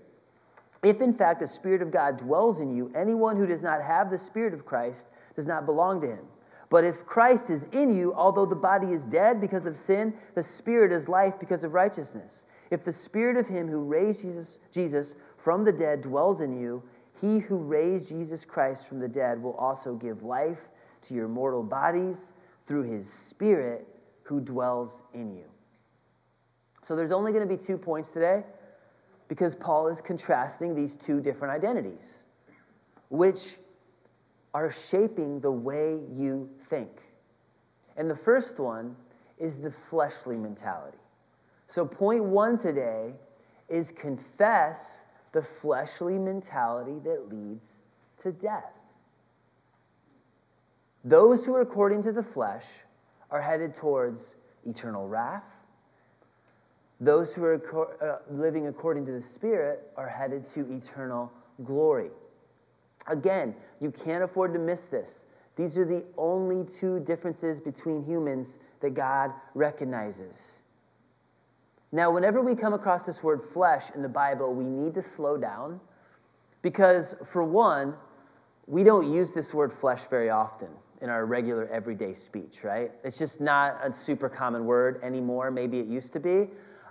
if 0.83 1.01
in 1.01 1.13
fact 1.13 1.39
the 1.39 1.47
Spirit 1.47 1.81
of 1.81 1.91
God 1.91 2.17
dwells 2.17 2.59
in 2.59 2.75
you, 2.75 2.91
anyone 2.95 3.37
who 3.37 3.45
does 3.45 3.61
not 3.61 3.81
have 3.81 4.09
the 4.09 4.17
Spirit 4.17 4.53
of 4.53 4.65
Christ 4.65 5.07
does 5.35 5.45
not 5.45 5.65
belong 5.65 6.01
to 6.01 6.07
him. 6.07 6.25
But 6.69 6.83
if 6.85 7.05
Christ 7.05 7.49
is 7.49 7.67
in 7.73 7.95
you, 7.95 8.13
although 8.15 8.45
the 8.45 8.55
body 8.55 8.87
is 8.87 9.05
dead 9.05 9.41
because 9.41 9.65
of 9.65 9.77
sin, 9.77 10.13
the 10.35 10.43
Spirit 10.43 10.91
is 10.91 11.09
life 11.09 11.33
because 11.39 11.63
of 11.63 11.73
righteousness. 11.73 12.45
If 12.71 12.83
the 12.85 12.93
Spirit 12.93 13.37
of 13.37 13.47
him 13.47 13.67
who 13.67 13.83
raised 13.83 14.21
Jesus, 14.21 14.59
Jesus 14.71 15.15
from 15.37 15.65
the 15.65 15.71
dead 15.71 16.01
dwells 16.01 16.39
in 16.41 16.57
you, 16.57 16.81
he 17.19 17.39
who 17.39 17.57
raised 17.57 18.09
Jesus 18.09 18.45
Christ 18.45 18.87
from 18.87 18.99
the 18.99 19.07
dead 19.07 19.41
will 19.41 19.55
also 19.55 19.95
give 19.95 20.23
life 20.23 20.69
to 21.03 21.13
your 21.13 21.27
mortal 21.27 21.61
bodies 21.61 22.31
through 22.65 22.83
his 22.83 23.11
Spirit 23.11 23.85
who 24.23 24.39
dwells 24.39 25.03
in 25.13 25.35
you. 25.35 25.43
So 26.81 26.95
there's 26.95 27.11
only 27.11 27.31
going 27.31 27.47
to 27.47 27.57
be 27.57 27.61
two 27.61 27.77
points 27.77 28.09
today 28.09 28.43
because 29.31 29.55
Paul 29.55 29.87
is 29.87 30.01
contrasting 30.01 30.75
these 30.75 30.97
two 30.97 31.21
different 31.21 31.53
identities, 31.53 32.23
which 33.07 33.55
are 34.53 34.69
shaping 34.69 35.39
the 35.39 35.49
way 35.49 35.99
you 36.13 36.49
think. 36.69 36.91
And 37.95 38.09
the 38.09 38.15
first 38.15 38.59
one 38.59 38.93
is 39.39 39.55
the 39.55 39.71
fleshly 39.71 40.35
mentality. 40.35 40.97
So, 41.67 41.85
point 41.85 42.25
one 42.25 42.57
today 42.57 43.13
is 43.69 43.93
confess 43.93 45.03
the 45.31 45.41
fleshly 45.41 46.17
mentality 46.19 46.99
that 47.05 47.29
leads 47.29 47.83
to 48.23 48.33
death. 48.33 48.73
Those 51.05 51.45
who 51.45 51.55
are 51.55 51.61
according 51.61 52.03
to 52.03 52.11
the 52.11 52.21
flesh 52.21 52.65
are 53.29 53.41
headed 53.41 53.75
towards 53.75 54.35
eternal 54.65 55.07
wrath. 55.07 55.45
Those 57.01 57.33
who 57.33 57.43
are 57.43 57.91
uh, 57.99 58.31
living 58.31 58.67
according 58.67 59.07
to 59.07 59.11
the 59.11 59.21
Spirit 59.21 59.91
are 59.97 60.07
headed 60.07 60.45
to 60.53 60.71
eternal 60.71 61.31
glory. 61.65 62.11
Again, 63.07 63.55
you 63.81 63.89
can't 63.89 64.23
afford 64.23 64.53
to 64.53 64.59
miss 64.59 64.85
this. 64.85 65.25
These 65.55 65.79
are 65.79 65.85
the 65.85 66.03
only 66.15 66.63
two 66.63 66.99
differences 66.99 67.59
between 67.59 68.05
humans 68.05 68.59
that 68.81 68.91
God 68.91 69.31
recognizes. 69.55 70.53
Now, 71.91 72.11
whenever 72.11 72.39
we 72.39 72.55
come 72.55 72.73
across 72.73 73.05
this 73.07 73.23
word 73.23 73.41
flesh 73.51 73.91
in 73.95 74.03
the 74.03 74.07
Bible, 74.09 74.53
we 74.53 74.63
need 74.63 74.93
to 74.93 75.01
slow 75.01 75.37
down 75.37 75.81
because, 76.61 77.15
for 77.31 77.43
one, 77.43 77.95
we 78.67 78.83
don't 78.83 79.11
use 79.11 79.33
this 79.33 79.55
word 79.55 79.73
flesh 79.73 80.01
very 80.03 80.29
often 80.29 80.69
in 81.01 81.09
our 81.09 81.25
regular 81.25 81.67
everyday 81.69 82.13
speech, 82.13 82.63
right? 82.63 82.91
It's 83.03 83.17
just 83.17 83.41
not 83.41 83.79
a 83.83 83.91
super 83.91 84.29
common 84.29 84.65
word 84.65 85.01
anymore. 85.03 85.49
Maybe 85.49 85.79
it 85.79 85.87
used 85.87 86.13
to 86.13 86.19
be. 86.19 86.47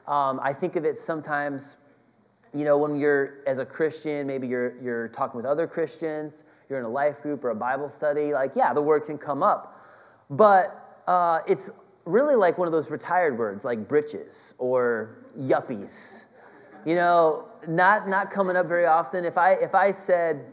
Um, 0.07 0.40
I 0.42 0.52
think 0.52 0.76
of 0.76 0.85
it 0.85 0.99
sometimes, 0.99 1.76
you 2.54 2.64
know, 2.64 2.78
when 2.78 2.97
you're 2.97 3.38
as 3.47 3.59
a 3.59 3.64
Christian, 3.64 4.26
maybe 4.26 4.47
you're 4.47 4.80
you're 4.83 5.09
talking 5.09 5.37
with 5.37 5.47
other 5.47 5.66
Christians, 5.66 6.45
you're 6.69 6.78
in 6.78 6.85
a 6.85 6.88
life 6.88 7.23
group 7.23 7.45
or 7.45 7.50
a 7.50 7.54
Bible 7.54 7.88
study. 7.88 8.33
Like, 8.33 8.52
yeah, 8.54 8.73
the 8.73 8.83
word 8.83 9.07
can 9.07 9.19
come 9.19 9.42
up, 9.42 9.80
but 10.30 11.02
uh, 11.07 11.40
it's 11.47 11.71
really 12.04 12.35
like 12.35 12.59
one 12.59 12.66
of 12.66 12.73
those 12.73 12.90
retired 12.90 13.38
words, 13.38 13.64
like 13.64 13.88
britches 13.88 14.54
or 14.59 15.16
yuppies. 15.38 16.25
You 16.85 16.95
know, 16.95 17.49
not 17.69 18.09
not 18.09 18.30
coming 18.30 18.57
up 18.57 18.66
very 18.66 18.87
often. 18.87 19.25
If 19.25 19.37
I 19.37 19.52
if 19.54 19.75
I 19.75 19.90
said 19.90 20.45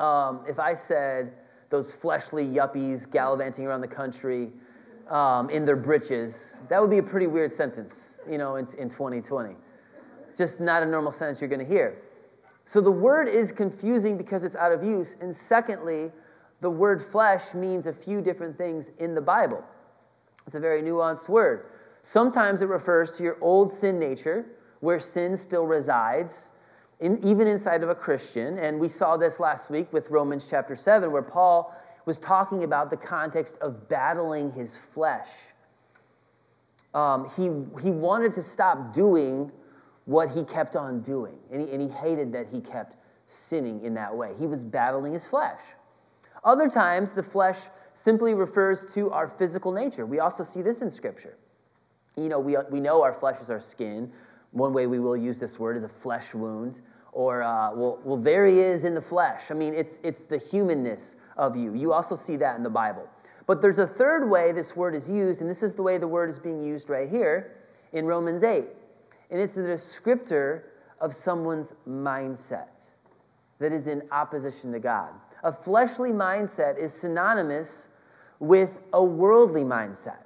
um, 0.00 0.40
if 0.48 0.58
I 0.58 0.74
said 0.74 1.32
those 1.70 1.92
fleshly 1.92 2.46
yuppies 2.46 3.10
gallivanting 3.10 3.66
around 3.66 3.80
the 3.80 3.88
country 3.88 4.50
um, 5.10 5.50
in 5.50 5.64
their 5.64 5.76
britches, 5.76 6.56
that 6.68 6.80
would 6.80 6.90
be 6.90 6.98
a 6.98 7.02
pretty 7.02 7.26
weird 7.26 7.52
sentence, 7.52 8.07
you 8.30 8.38
know, 8.38 8.56
in, 8.56 8.66
in 8.78 8.88
2020. 8.88 9.54
Just 10.36 10.60
not 10.60 10.82
a 10.82 10.86
normal 10.86 11.12
sentence 11.12 11.40
you're 11.40 11.48
going 11.48 11.64
to 11.64 11.66
hear. 11.66 12.02
So 12.64 12.80
the 12.80 12.90
word 12.90 13.28
is 13.28 13.50
confusing 13.50 14.16
because 14.16 14.44
it's 14.44 14.56
out 14.56 14.72
of 14.72 14.84
use. 14.84 15.16
And 15.20 15.34
secondly, 15.34 16.10
the 16.60 16.70
word 16.70 17.04
flesh 17.04 17.54
means 17.54 17.86
a 17.86 17.92
few 17.92 18.20
different 18.20 18.58
things 18.58 18.90
in 18.98 19.14
the 19.14 19.20
Bible. 19.20 19.64
It's 20.46 20.54
a 20.54 20.60
very 20.60 20.82
nuanced 20.82 21.28
word. 21.28 21.66
Sometimes 22.02 22.62
it 22.62 22.68
refers 22.68 23.16
to 23.16 23.22
your 23.22 23.38
old 23.40 23.72
sin 23.72 23.98
nature, 23.98 24.46
where 24.80 25.00
sin 25.00 25.36
still 25.36 25.66
resides 25.66 26.50
in, 27.00 27.22
even 27.24 27.46
inside 27.46 27.82
of 27.82 27.88
a 27.88 27.94
Christian. 27.94 28.58
And 28.58 28.78
we 28.78 28.88
saw 28.88 29.16
this 29.16 29.40
last 29.40 29.70
week 29.70 29.92
with 29.92 30.10
Romans 30.10 30.46
chapter 30.48 30.76
7, 30.76 31.10
where 31.10 31.22
Paul 31.22 31.74
was 32.06 32.18
talking 32.18 32.64
about 32.64 32.90
the 32.90 32.96
context 32.96 33.56
of 33.60 33.88
battling 33.88 34.52
his 34.52 34.76
flesh. 34.76 35.28
Um, 36.98 37.28
he, 37.36 37.44
he 37.80 37.92
wanted 37.92 38.34
to 38.34 38.42
stop 38.42 38.92
doing 38.92 39.52
what 40.06 40.30
he 40.30 40.42
kept 40.42 40.74
on 40.74 41.00
doing, 41.00 41.36
and 41.52 41.60
he, 41.60 41.70
and 41.70 41.80
he 41.80 41.88
hated 41.88 42.32
that 42.32 42.48
he 42.50 42.60
kept 42.60 42.96
sinning 43.26 43.84
in 43.84 43.94
that 43.94 44.16
way. 44.16 44.32
He 44.36 44.46
was 44.46 44.64
battling 44.64 45.12
his 45.12 45.24
flesh. 45.24 45.60
Other 46.42 46.68
times, 46.68 47.12
the 47.12 47.22
flesh 47.22 47.60
simply 47.92 48.34
refers 48.34 48.92
to 48.94 49.12
our 49.12 49.28
physical 49.28 49.70
nature. 49.70 50.06
We 50.06 50.18
also 50.18 50.42
see 50.42 50.60
this 50.60 50.80
in 50.80 50.90
Scripture. 50.90 51.36
You 52.16 52.28
know, 52.28 52.40
we, 52.40 52.56
we 52.68 52.80
know 52.80 53.00
our 53.02 53.12
flesh 53.12 53.40
is 53.40 53.48
our 53.48 53.60
skin. 53.60 54.10
One 54.50 54.72
way 54.72 54.88
we 54.88 54.98
will 54.98 55.16
use 55.16 55.38
this 55.38 55.56
word 55.56 55.76
is 55.76 55.84
a 55.84 55.88
flesh 55.88 56.34
wound 56.34 56.80
or 57.12 57.42
uh, 57.42 57.72
well, 57.74 58.00
well, 58.04 58.16
there 58.16 58.46
he 58.46 58.58
is 58.58 58.84
in 58.84 58.94
the 58.94 59.00
flesh. 59.00 59.50
I 59.50 59.54
mean, 59.54 59.74
it's, 59.74 60.00
it's 60.02 60.22
the 60.22 60.38
humanness 60.38 61.16
of 61.36 61.56
you. 61.56 61.74
You 61.74 61.92
also 61.92 62.16
see 62.16 62.36
that 62.36 62.56
in 62.56 62.62
the 62.62 62.70
Bible. 62.70 63.08
But 63.48 63.62
there's 63.62 63.78
a 63.78 63.86
third 63.86 64.28
way 64.28 64.52
this 64.52 64.76
word 64.76 64.94
is 64.94 65.08
used, 65.08 65.40
and 65.40 65.48
this 65.48 65.62
is 65.62 65.72
the 65.72 65.82
way 65.82 65.96
the 65.96 66.06
word 66.06 66.28
is 66.28 66.38
being 66.38 66.62
used 66.62 66.90
right 66.90 67.08
here 67.08 67.56
in 67.94 68.04
Romans 68.04 68.42
8. 68.42 68.66
And 69.30 69.40
it's 69.40 69.54
the 69.54 69.62
descriptor 69.62 70.64
of 71.00 71.14
someone's 71.14 71.72
mindset 71.88 72.68
that 73.58 73.72
is 73.72 73.86
in 73.86 74.02
opposition 74.12 74.70
to 74.72 74.78
God. 74.78 75.08
A 75.44 75.52
fleshly 75.52 76.10
mindset 76.10 76.78
is 76.78 76.92
synonymous 76.92 77.88
with 78.38 78.80
a 78.92 79.02
worldly 79.02 79.64
mindset. 79.64 80.24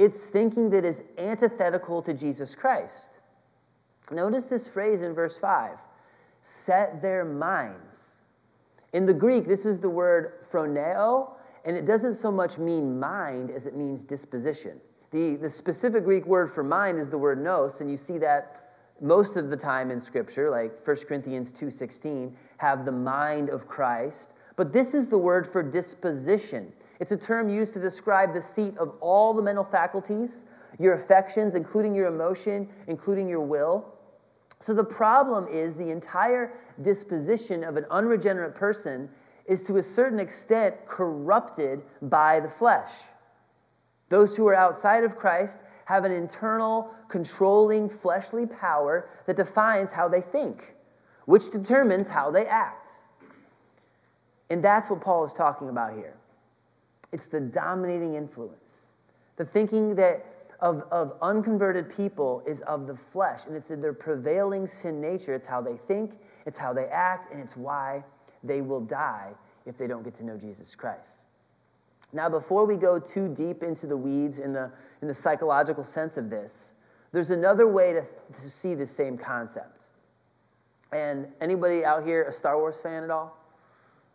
It's 0.00 0.18
thinking 0.20 0.68
that 0.70 0.84
is 0.84 1.00
antithetical 1.16 2.02
to 2.02 2.12
Jesus 2.12 2.56
Christ. 2.56 3.10
Notice 4.10 4.46
this 4.46 4.66
phrase 4.66 5.02
in 5.02 5.14
verse 5.14 5.36
5 5.36 5.78
set 6.42 7.00
their 7.02 7.24
minds. 7.24 7.94
In 8.92 9.06
the 9.06 9.14
Greek, 9.14 9.46
this 9.46 9.64
is 9.64 9.78
the 9.78 9.90
word 9.90 10.44
phroneo, 10.50 11.32
and 11.68 11.76
it 11.76 11.84
doesn't 11.84 12.14
so 12.14 12.32
much 12.32 12.56
mean 12.56 12.98
mind 12.98 13.50
as 13.50 13.66
it 13.66 13.76
means 13.76 14.02
disposition. 14.02 14.80
The, 15.10 15.36
the 15.36 15.50
specific 15.50 16.02
Greek 16.02 16.24
word 16.24 16.50
for 16.50 16.64
mind 16.64 16.98
is 16.98 17.10
the 17.10 17.18
word 17.18 17.44
nous, 17.44 17.82
and 17.82 17.90
you 17.90 17.98
see 17.98 18.16
that 18.16 18.72
most 19.02 19.36
of 19.36 19.50
the 19.50 19.56
time 19.56 19.90
in 19.90 20.00
Scripture, 20.00 20.48
like 20.48 20.86
1 20.86 20.96
Corinthians 21.06 21.52
2.16, 21.52 22.32
have 22.56 22.86
the 22.86 22.92
mind 22.92 23.50
of 23.50 23.68
Christ. 23.68 24.32
But 24.56 24.72
this 24.72 24.94
is 24.94 25.08
the 25.08 25.18
word 25.18 25.46
for 25.46 25.62
disposition. 25.62 26.72
It's 27.00 27.12
a 27.12 27.18
term 27.18 27.50
used 27.50 27.74
to 27.74 27.80
describe 27.80 28.32
the 28.32 28.40
seat 28.40 28.74
of 28.78 28.94
all 29.02 29.34
the 29.34 29.42
mental 29.42 29.64
faculties, 29.64 30.46
your 30.78 30.94
affections, 30.94 31.54
including 31.54 31.94
your 31.94 32.06
emotion, 32.06 32.66
including 32.86 33.28
your 33.28 33.42
will. 33.42 33.84
So 34.58 34.72
the 34.72 34.84
problem 34.84 35.46
is 35.48 35.74
the 35.74 35.90
entire 35.90 36.54
disposition 36.80 37.62
of 37.62 37.76
an 37.76 37.84
unregenerate 37.90 38.54
person 38.54 39.10
is 39.48 39.62
to 39.62 39.78
a 39.78 39.82
certain 39.82 40.20
extent 40.20 40.76
corrupted 40.86 41.82
by 42.02 42.38
the 42.38 42.48
flesh. 42.48 42.92
Those 44.10 44.36
who 44.36 44.46
are 44.46 44.54
outside 44.54 45.02
of 45.02 45.16
Christ 45.16 45.58
have 45.86 46.04
an 46.04 46.12
internal, 46.12 46.90
controlling, 47.08 47.88
fleshly 47.88 48.46
power 48.46 49.08
that 49.26 49.36
defines 49.36 49.90
how 49.90 50.06
they 50.06 50.20
think, 50.20 50.74
which 51.24 51.50
determines 51.50 52.06
how 52.08 52.30
they 52.30 52.46
act. 52.46 52.90
And 54.50 54.62
that's 54.62 54.90
what 54.90 55.00
Paul 55.00 55.24
is 55.24 55.32
talking 55.32 55.70
about 55.70 55.94
here. 55.94 56.14
It's 57.10 57.26
the 57.26 57.40
dominating 57.40 58.14
influence. 58.14 58.70
The 59.36 59.46
thinking 59.46 59.94
that 59.94 60.26
of, 60.60 60.82
of 60.90 61.14
unconverted 61.22 61.94
people 61.94 62.42
is 62.46 62.60
of 62.62 62.86
the 62.86 62.96
flesh, 62.96 63.46
and 63.46 63.56
it's 63.56 63.68
their 63.68 63.92
prevailing 63.92 64.66
sin 64.66 65.00
nature. 65.00 65.34
It's 65.34 65.46
how 65.46 65.62
they 65.62 65.76
think, 65.86 66.18
it's 66.44 66.58
how 66.58 66.72
they 66.72 66.86
act, 66.86 67.32
and 67.32 67.40
it's 67.40 67.56
why 67.56 68.02
they 68.44 68.60
will 68.60 68.80
die 68.80 69.32
if 69.66 69.76
they 69.76 69.86
don't 69.86 70.02
get 70.02 70.14
to 70.16 70.24
know 70.24 70.36
Jesus 70.36 70.74
Christ. 70.74 71.28
Now, 72.12 72.28
before 72.28 72.64
we 72.64 72.76
go 72.76 72.98
too 72.98 73.28
deep 73.28 73.62
into 73.62 73.86
the 73.86 73.96
weeds 73.96 74.38
in 74.38 74.52
the, 74.52 74.70
in 75.02 75.08
the 75.08 75.14
psychological 75.14 75.84
sense 75.84 76.16
of 76.16 76.30
this, 76.30 76.72
there's 77.12 77.30
another 77.30 77.66
way 77.66 77.92
to, 77.92 78.04
to 78.40 78.48
see 78.48 78.74
the 78.74 78.86
same 78.86 79.18
concept. 79.18 79.88
And 80.92 81.28
anybody 81.40 81.84
out 81.84 82.04
here 82.04 82.24
a 82.24 82.32
Star 82.32 82.58
Wars 82.58 82.80
fan 82.80 83.04
at 83.04 83.10
all? 83.10 83.36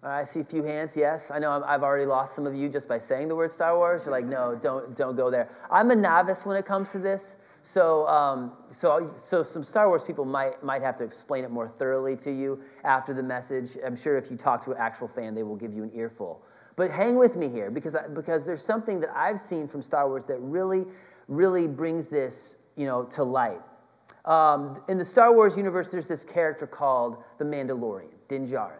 I 0.01 0.23
see 0.25 0.41
a 0.41 0.43
few 0.43 0.63
hands. 0.63 0.97
Yes, 0.97 1.31
I 1.31 1.39
know 1.39 1.63
I've 1.65 1.83
already 1.83 2.05
lost 2.05 2.35
some 2.35 2.45
of 2.45 2.53
you 2.53 2.67
just 2.67 2.89
by 2.89 2.97
saying 2.97 3.29
the 3.29 3.35
word 3.35 3.53
Star 3.53 3.77
Wars. 3.77 4.01
You're 4.03 4.11
like, 4.11 4.25
no, 4.25 4.59
don't 4.61 4.97
don't 4.97 5.15
go 5.15 5.31
there. 5.31 5.49
I'm 5.71 5.91
a 5.91 5.95
novice 5.95 6.45
when 6.45 6.57
it 6.57 6.65
comes 6.65 6.91
to 6.91 6.99
this, 6.99 7.37
so 7.63 8.05
um, 8.07 8.51
so 8.71 9.09
so 9.15 9.41
some 9.41 9.63
Star 9.63 9.87
Wars 9.87 10.03
people 10.03 10.25
might 10.25 10.61
might 10.63 10.81
have 10.81 10.97
to 10.97 11.03
explain 11.03 11.45
it 11.45 11.51
more 11.51 11.69
thoroughly 11.69 12.15
to 12.17 12.31
you 12.31 12.59
after 12.83 13.13
the 13.13 13.23
message. 13.23 13.77
I'm 13.85 13.95
sure 13.95 14.17
if 14.17 14.29
you 14.29 14.35
talk 14.35 14.63
to 14.65 14.71
an 14.71 14.77
actual 14.77 15.07
fan, 15.07 15.33
they 15.33 15.43
will 15.43 15.55
give 15.55 15.73
you 15.73 15.83
an 15.83 15.91
earful. 15.95 16.41
But 16.75 16.91
hang 16.91 17.15
with 17.15 17.37
me 17.37 17.49
here 17.49 17.71
because 17.71 17.95
because 18.13 18.45
there's 18.45 18.63
something 18.63 18.99
that 18.99 19.15
I've 19.15 19.39
seen 19.39 19.67
from 19.67 19.81
Star 19.81 20.07
Wars 20.07 20.25
that 20.25 20.39
really 20.39 20.85
really 21.29 21.67
brings 21.67 22.09
this 22.09 22.57
you 22.75 22.85
know 22.85 23.03
to 23.05 23.23
light. 23.23 23.61
Um, 24.25 24.81
in 24.89 24.97
the 24.97 25.05
Star 25.05 25.33
Wars 25.33 25.55
universe, 25.55 25.87
there's 25.87 26.07
this 26.07 26.23
character 26.23 26.67
called 26.67 27.23
the 27.37 27.45
Mandalorian, 27.45 28.11
Din 28.27 28.47
Djarin. 28.47 28.77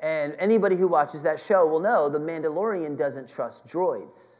And 0.00 0.34
anybody 0.38 0.76
who 0.76 0.88
watches 0.88 1.22
that 1.22 1.40
show 1.40 1.66
will 1.66 1.80
know 1.80 2.08
the 2.08 2.18
Mandalorian 2.18 2.98
doesn't 2.98 3.28
trust 3.28 3.66
droids. 3.66 4.35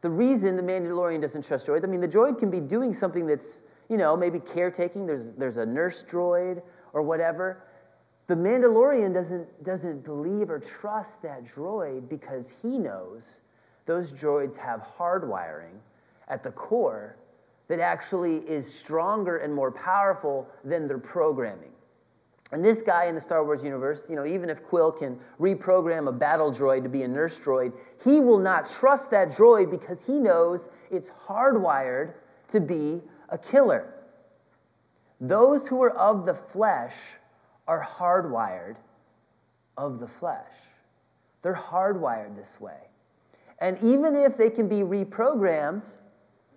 The 0.00 0.10
reason 0.10 0.56
the 0.56 0.62
Mandalorian 0.62 1.20
doesn't 1.20 1.44
trust 1.44 1.66
droids, 1.66 1.84
I 1.84 1.88
mean, 1.88 2.00
the 2.00 2.08
droid 2.08 2.38
can 2.38 2.50
be 2.50 2.60
doing 2.60 2.94
something 2.94 3.26
that's, 3.26 3.62
you 3.88 3.96
know, 3.96 4.16
maybe 4.16 4.38
caretaking, 4.38 5.06
there's, 5.06 5.32
there's 5.32 5.56
a 5.56 5.66
nurse 5.66 6.04
droid 6.08 6.62
or 6.92 7.02
whatever. 7.02 7.64
The 8.28 8.34
Mandalorian 8.34 9.12
doesn't, 9.12 9.64
doesn't 9.64 10.04
believe 10.04 10.50
or 10.50 10.60
trust 10.60 11.22
that 11.22 11.44
droid 11.44 12.08
because 12.08 12.52
he 12.62 12.78
knows 12.78 13.40
those 13.86 14.12
droids 14.12 14.56
have 14.56 14.86
hardwiring 14.98 15.78
at 16.28 16.42
the 16.42 16.50
core 16.50 17.16
that 17.68 17.80
actually 17.80 18.36
is 18.38 18.72
stronger 18.72 19.38
and 19.38 19.52
more 19.52 19.72
powerful 19.72 20.46
than 20.64 20.86
their 20.86 20.98
programming. 20.98 21.72
And 22.50 22.64
this 22.64 22.80
guy 22.80 23.06
in 23.06 23.14
the 23.14 23.20
Star 23.20 23.44
Wars 23.44 23.62
universe, 23.62 24.06
you 24.08 24.16
know, 24.16 24.24
even 24.24 24.48
if 24.48 24.62
Kuiil 24.64 24.98
can 24.98 25.18
reprogram 25.38 26.08
a 26.08 26.12
battle 26.12 26.50
droid 26.52 26.82
to 26.82 26.88
be 26.88 27.02
a 27.02 27.08
nurse 27.08 27.38
droid, 27.38 27.72
he 28.02 28.20
will 28.20 28.38
not 28.38 28.68
trust 28.68 29.10
that 29.10 29.28
droid 29.28 29.70
because 29.70 30.02
he 30.04 30.14
knows 30.14 30.70
it's 30.90 31.10
hardwired 31.10 32.14
to 32.48 32.60
be 32.60 33.02
a 33.28 33.36
killer. 33.36 33.92
Those 35.20 35.68
who 35.68 35.82
are 35.82 35.96
of 35.96 36.24
the 36.24 36.34
flesh 36.34 36.94
are 37.66 37.86
hardwired 37.98 38.76
of 39.76 40.00
the 40.00 40.08
flesh. 40.08 40.46
They're 41.42 41.54
hardwired 41.54 42.34
this 42.34 42.58
way. 42.60 42.78
And 43.60 43.76
even 43.82 44.16
if 44.16 44.38
they 44.38 44.48
can 44.48 44.68
be 44.68 44.76
reprogrammed, 44.76 45.84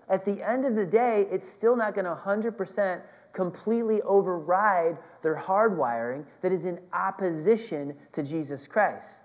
at 0.09 0.25
the 0.25 0.47
end 0.47 0.65
of 0.65 0.75
the 0.75 0.85
day, 0.85 1.27
it's 1.31 1.47
still 1.47 1.75
not 1.75 1.95
going 1.95 2.05
to 2.05 2.13
100% 2.13 3.01
completely 3.33 4.01
override 4.01 4.97
their 5.21 5.35
hardwiring 5.35 6.25
that 6.41 6.51
is 6.51 6.65
in 6.65 6.79
opposition 6.93 7.95
to 8.13 8.23
Jesus 8.23 8.67
Christ. 8.67 9.21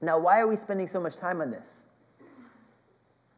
Now, 0.00 0.18
why 0.18 0.40
are 0.40 0.46
we 0.46 0.56
spending 0.56 0.86
so 0.86 1.00
much 1.00 1.16
time 1.16 1.40
on 1.40 1.50
this? 1.50 1.84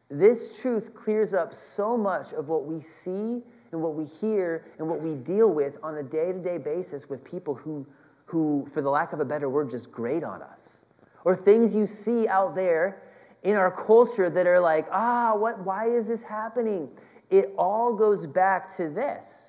This 0.09 0.59
truth 0.59 0.93
clears 0.93 1.33
up 1.33 1.53
so 1.53 1.97
much 1.97 2.33
of 2.33 2.47
what 2.47 2.65
we 2.65 2.79
see 2.79 3.41
and 3.71 3.81
what 3.81 3.93
we 3.93 4.05
hear 4.05 4.65
and 4.79 4.87
what 4.87 5.01
we 5.01 5.15
deal 5.15 5.49
with 5.49 5.77
on 5.83 5.97
a 5.97 6.03
day 6.03 6.31
to 6.31 6.39
day 6.39 6.57
basis 6.57 7.09
with 7.09 7.23
people 7.23 7.53
who, 7.53 7.85
who, 8.25 8.67
for 8.73 8.81
the 8.81 8.89
lack 8.89 9.11
of 9.11 9.19
a 9.19 9.25
better 9.25 9.49
word, 9.49 9.69
just 9.69 9.91
grate 9.91 10.23
on 10.23 10.41
us. 10.41 10.85
Or 11.25 11.35
things 11.35 11.75
you 11.75 11.85
see 11.85 12.27
out 12.27 12.55
there 12.55 13.03
in 13.43 13.55
our 13.55 13.71
culture 13.71 14.29
that 14.29 14.47
are 14.47 14.59
like, 14.59 14.87
ah, 14.91 15.33
what, 15.35 15.59
why 15.59 15.89
is 15.89 16.07
this 16.07 16.23
happening? 16.23 16.89
It 17.29 17.53
all 17.57 17.93
goes 17.93 18.25
back 18.25 18.75
to 18.77 18.89
this 18.89 19.46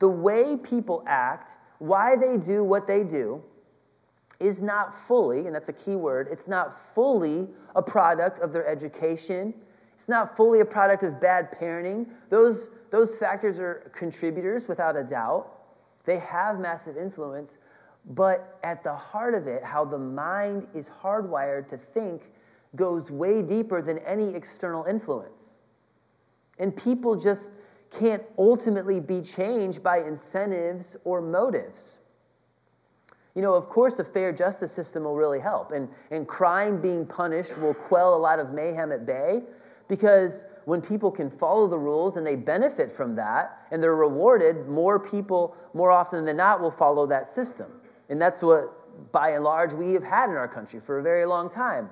the 0.00 0.08
way 0.08 0.56
people 0.56 1.04
act, 1.06 1.56
why 1.78 2.16
they 2.16 2.36
do 2.36 2.64
what 2.64 2.86
they 2.86 3.04
do, 3.04 3.42
is 4.40 4.60
not 4.60 4.98
fully, 5.06 5.46
and 5.46 5.54
that's 5.54 5.68
a 5.68 5.74
key 5.74 5.94
word, 5.94 6.28
it's 6.32 6.48
not 6.48 6.94
fully 6.94 7.46
a 7.76 7.82
product 7.82 8.40
of 8.40 8.52
their 8.52 8.66
education. 8.66 9.54
It's 9.96 10.08
not 10.08 10.34
fully 10.34 10.60
a 10.60 10.64
product 10.64 11.02
of 11.02 11.20
bad 11.20 11.52
parenting. 11.60 12.06
Those, 12.30 12.70
those 12.90 13.16
factors 13.16 13.58
are 13.58 13.92
contributors 13.94 14.66
without 14.66 14.96
a 14.96 15.04
doubt. 15.04 15.52
They 16.06 16.18
have 16.20 16.58
massive 16.58 16.96
influence. 16.96 17.58
But 18.06 18.58
at 18.64 18.82
the 18.82 18.94
heart 18.94 19.34
of 19.34 19.46
it, 19.46 19.62
how 19.62 19.84
the 19.84 19.98
mind 19.98 20.66
is 20.74 20.88
hardwired 20.88 21.68
to 21.68 21.76
think 21.76 22.22
goes 22.76 23.10
way 23.10 23.42
deeper 23.42 23.82
than 23.82 23.98
any 23.98 24.34
external 24.34 24.86
influence. 24.86 25.56
And 26.58 26.74
people 26.74 27.14
just 27.14 27.50
can't 27.90 28.22
ultimately 28.38 29.00
be 29.00 29.20
changed 29.20 29.82
by 29.82 29.98
incentives 29.98 30.96
or 31.04 31.20
motives. 31.20 31.98
You 33.34 33.42
know, 33.42 33.54
of 33.54 33.68
course, 33.68 33.98
a 33.98 34.04
fair 34.04 34.32
justice 34.32 34.72
system 34.72 35.04
will 35.04 35.14
really 35.14 35.40
help, 35.40 35.72
and, 35.72 35.88
and 36.10 36.26
crime 36.26 36.80
being 36.80 37.06
punished 37.06 37.56
will 37.58 37.74
quell 37.74 38.14
a 38.14 38.18
lot 38.18 38.38
of 38.38 38.52
mayhem 38.52 38.92
at 38.92 39.06
bay 39.06 39.42
because 39.88 40.44
when 40.64 40.80
people 40.80 41.10
can 41.10 41.30
follow 41.30 41.66
the 41.66 41.78
rules 41.78 42.16
and 42.16 42.26
they 42.26 42.36
benefit 42.36 42.92
from 42.92 43.14
that 43.16 43.66
and 43.70 43.82
they're 43.82 43.96
rewarded, 43.96 44.68
more 44.68 44.98
people, 44.98 45.56
more 45.74 45.90
often 45.90 46.24
than 46.24 46.36
not, 46.36 46.60
will 46.60 46.70
follow 46.70 47.06
that 47.06 47.30
system. 47.30 47.66
And 48.08 48.20
that's 48.20 48.42
what, 48.42 49.12
by 49.12 49.30
and 49.30 49.44
large, 49.44 49.72
we 49.72 49.92
have 49.94 50.04
had 50.04 50.28
in 50.30 50.36
our 50.36 50.48
country 50.48 50.80
for 50.80 50.98
a 50.98 51.02
very 51.02 51.24
long 51.24 51.48
time. 51.48 51.88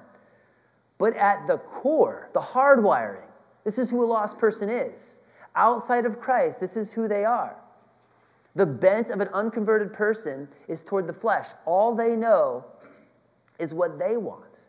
But 0.98 1.16
at 1.16 1.46
the 1.46 1.58
core, 1.58 2.28
the 2.34 2.40
hardwiring, 2.40 3.26
this 3.64 3.78
is 3.78 3.90
who 3.90 4.04
a 4.04 4.06
lost 4.06 4.38
person 4.38 4.68
is 4.68 5.17
outside 5.58 6.06
of 6.06 6.20
Christ, 6.20 6.60
this 6.60 6.76
is 6.76 6.92
who 6.92 7.08
they 7.08 7.24
are. 7.24 7.56
The 8.54 8.64
bent 8.64 9.10
of 9.10 9.20
an 9.20 9.28
unconverted 9.34 9.92
person 9.92 10.48
is 10.68 10.80
toward 10.80 11.06
the 11.06 11.12
flesh. 11.12 11.48
All 11.66 11.94
they 11.94 12.16
know 12.16 12.64
is 13.58 13.74
what 13.74 13.98
they 13.98 14.16
want, 14.16 14.60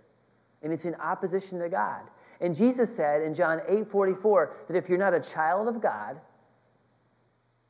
and 0.62 0.74
it's 0.74 0.86
in 0.86 0.96
opposition 0.96 1.60
to 1.60 1.70
God. 1.70 2.02
And 2.42 2.56
Jesus 2.56 2.94
said 2.94 3.22
in 3.22 3.34
John 3.34 3.62
8 3.68 3.90
44 3.90 4.58
that 4.68 4.76
if 4.76 4.90
you're 4.90 4.98
not 4.98 5.14
a 5.14 5.20
child 5.20 5.68
of 5.68 5.82
God, 5.82 6.20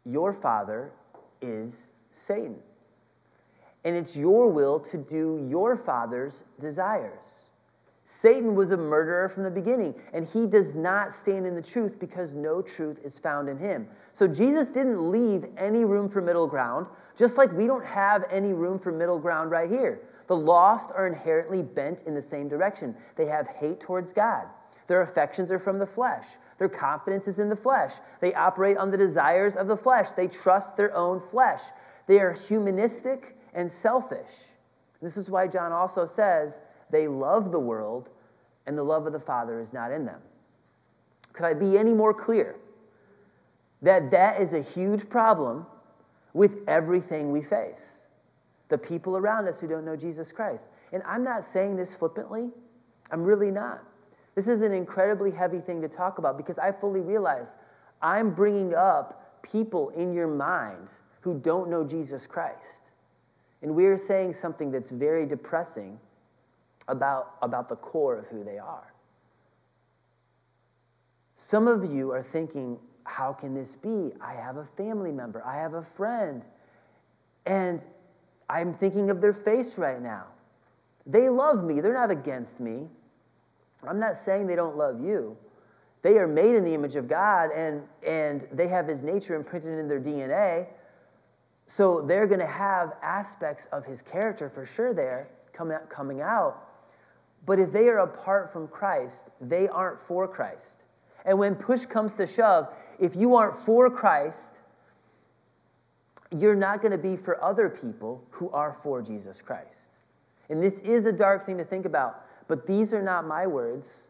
your 0.06 0.34
father 0.34 0.92
is 1.42 1.88
Satan. 2.12 2.58
And 3.84 3.96
it's 3.96 4.16
your 4.16 4.50
will 4.50 4.80
to 4.80 4.98
do 4.98 5.46
your 5.50 5.78
father's 5.78 6.44
desires. 6.60 7.49
Satan 8.12 8.56
was 8.56 8.72
a 8.72 8.78
murderer 8.78 9.30
from 9.30 9.44
the 9.44 9.52
beginning, 9.52 9.94
and 10.14 10.28
he 10.28 10.48
does 10.48 10.74
not 10.74 11.14
stand 11.14 11.46
in 11.46 11.54
the 11.54 11.62
truth 11.62 12.00
because 12.00 12.34
no 12.34 12.60
truth 12.60 12.98
is 13.04 13.20
found 13.20 13.48
in 13.48 13.56
him. 13.56 13.88
So 14.14 14.28
Jesus 14.28 14.70
didn't 14.70 15.12
leave 15.12 15.46
any 15.58 15.86
room 15.86 16.10
for 16.10 16.20
middle 16.20 16.48
ground, 16.48 16.88
just 17.16 17.38
like 17.38 17.54
we 17.54 17.68
don't 17.68 17.86
have 17.86 18.26
any 18.32 18.52
room 18.52 18.80
for 18.80 18.92
middle 18.92 19.20
ground 19.20 19.52
right 19.52 19.70
here. 19.70 20.02
The 20.26 20.36
lost 20.36 20.90
are 20.96 21.06
inherently 21.06 21.62
bent 21.62 22.02
in 22.08 22.16
the 22.16 22.22
same 22.22 22.50
direction. 22.50 22.96
They 23.16 23.28
have 23.28 23.48
hate 23.48 23.80
towards 23.80 24.12
God. 24.12 24.48
Their 24.88 25.04
affections 25.04 25.52
are 25.52 25.60
from 25.60 25.78
the 25.78 25.86
flesh. 25.86 26.26
Their 26.58 26.68
confidence 26.68 27.28
is 27.28 27.38
in 27.38 27.48
the 27.48 27.56
flesh. 27.56 27.94
They 28.22 28.34
operate 28.34 28.78
on 28.78 28.90
the 28.90 28.98
desires 28.98 29.56
of 29.56 29.68
the 29.68 29.78
flesh. 29.78 30.12
They 30.14 30.28
trust 30.28 30.76
their 30.76 30.96
own 30.96 31.22
flesh. 31.22 31.62
They 32.08 32.20
are 32.20 32.34
humanistic 32.34 33.38
and 33.54 33.72
selfish. 33.72 34.34
This 35.00 35.16
is 35.16 35.30
why 35.30 35.48
John 35.48 35.72
also 35.72 36.08
says, 36.08 36.60
they 36.92 37.08
love 37.08 37.52
the 37.52 37.60
world, 37.60 38.10
and 38.66 38.78
the 38.78 38.84
love 38.84 39.08
of 39.08 39.14
the 39.14 39.20
Father 39.20 39.60
is 39.60 39.74
not 39.74 39.92
in 39.92 40.06
them. 40.06 40.20
Could 41.34 41.46
I 41.46 41.54
be 41.54 41.78
any 41.78 41.94
more 41.94 42.14
clear? 42.14 42.56
That 43.82 44.12
that 44.12 44.42
is 44.42 44.54
a 44.54 44.62
huge 44.62 45.10
problem 45.10 45.66
with 46.34 46.58
everything 46.68 47.32
we 47.32 47.42
face. 47.42 48.00
The 48.68 48.78
people 48.78 49.18
around 49.18 49.48
us 49.48 49.60
who 49.60 49.68
don't 49.68 49.86
know 49.86 49.96
Jesus 49.96 50.32
Christ. 50.32 50.68
And 50.92 51.02
I'm 51.08 51.24
not 51.24 51.44
saying 51.44 51.76
this 51.76 51.96
flippantly, 51.96 52.50
I'm 53.12 53.24
really 53.24 53.52
not. 53.52 53.84
This 54.36 54.48
is 54.48 54.62
an 54.62 54.72
incredibly 54.72 55.32
heavy 55.32 55.60
thing 55.60 55.82
to 55.82 55.88
talk 55.88 56.18
about 56.18 56.38
because 56.38 56.58
I 56.58 56.72
fully 56.72 57.02
realize 57.02 57.56
I'm 58.02 58.32
bringing 58.32 58.74
up 58.74 59.42
people 59.42 59.90
in 59.90 60.14
your 60.14 60.28
mind 60.28 60.90
who 61.22 61.40
don't 61.40 61.70
know 61.70 61.84
Jesus 61.84 62.26
Christ. 62.28 62.92
And 63.62 63.76
we're 63.76 63.98
saying 63.98 64.34
something 64.34 64.72
that's 64.72 64.90
very 64.90 65.26
depressing 65.26 66.00
about, 66.90 67.36
about 67.42 67.70
the 67.70 67.76
core 67.76 68.18
of 68.18 68.26
who 68.26 68.44
they 68.44 68.58
are. 68.58 68.94
Some 71.36 71.68
of 71.68 71.90
you 71.90 72.12
are 72.12 72.24
thinking, 72.24 72.78
how 73.06 73.32
can 73.32 73.54
this 73.54 73.76
be? 73.76 74.12
I 74.20 74.34
have 74.34 74.58
a 74.58 74.68
family 74.76 75.12
member, 75.12 75.44
I 75.46 75.56
have 75.56 75.74
a 75.74 75.86
friend, 75.96 76.44
and 77.46 77.86
I'm 78.50 78.74
thinking 78.74 79.10
of 79.10 79.22
their 79.22 79.34
face 79.34 79.78
right 79.78 80.02
now. 80.02 80.26
They 81.06 81.30
love 81.30 81.64
me, 81.64 81.80
they're 81.80 81.94
not 81.94 82.12
against 82.12 82.60
me. 82.60 82.88
I'm 83.88 84.00
not 84.00 84.18
saying 84.18 84.48
they 84.48 84.56
don't 84.56 84.76
love 84.76 85.02
you. 85.02 85.38
They 86.02 86.18
are 86.18 86.28
made 86.28 86.56
in 86.56 86.64
the 86.64 86.74
image 86.74 86.96
of 86.96 87.08
God 87.08 87.52
and, 87.56 87.84
and 88.06 88.48
they 88.52 88.68
have 88.68 88.88
His 88.88 89.02
nature 89.02 89.36
imprinted 89.36 89.80
in 89.80 89.88
their 89.88 90.00
DNA. 90.00 90.68
So 91.66 92.02
they're 92.02 92.28
going 92.28 92.40
to 92.40 92.48
have 92.48 92.94
aspects 93.02 93.68
of 93.72 93.86
His 93.86 94.02
character 94.02 94.50
for 94.50 94.66
sure 94.66 94.94
there 94.94 95.30
coming 95.54 96.22
out. 96.22 96.69
But 97.50 97.58
if 97.58 97.72
they 97.72 97.88
are 97.88 97.98
apart 97.98 98.54
from 98.54 98.68
Christ, 98.68 99.26
they 99.42 99.68
aren't 99.68 100.00
for 100.04 100.28
Christ. 100.28 100.84
And 101.26 101.40
when 101.40 101.56
push 101.56 101.84
comes 101.84 102.14
to 102.14 102.28
shove, 102.28 102.72
if 103.00 103.16
you 103.16 103.36
aren't 103.36 103.60
for 103.60 103.90
Christ, 103.90 104.58
you're 106.30 106.54
not 106.54 106.84
going 106.84 106.92
to 106.92 107.00
be 107.00 107.18
for 107.18 107.44
other 107.44 107.68
people 107.68 108.24
who 108.30 108.52
are 108.52 108.78
for 108.84 109.02
Jesus 109.02 109.42
Christ. 109.42 109.80
And 110.52 110.62
this 110.62 110.78
is 110.82 111.08
a 111.08 111.12
dark 111.12 111.44
thing 111.44 111.58
to 111.58 111.66
think 111.66 111.88
about, 111.88 112.24
but 112.48 112.68
these 112.68 112.94
are 112.94 113.02
not 113.02 113.26
my 113.26 113.48
words. 113.48 114.04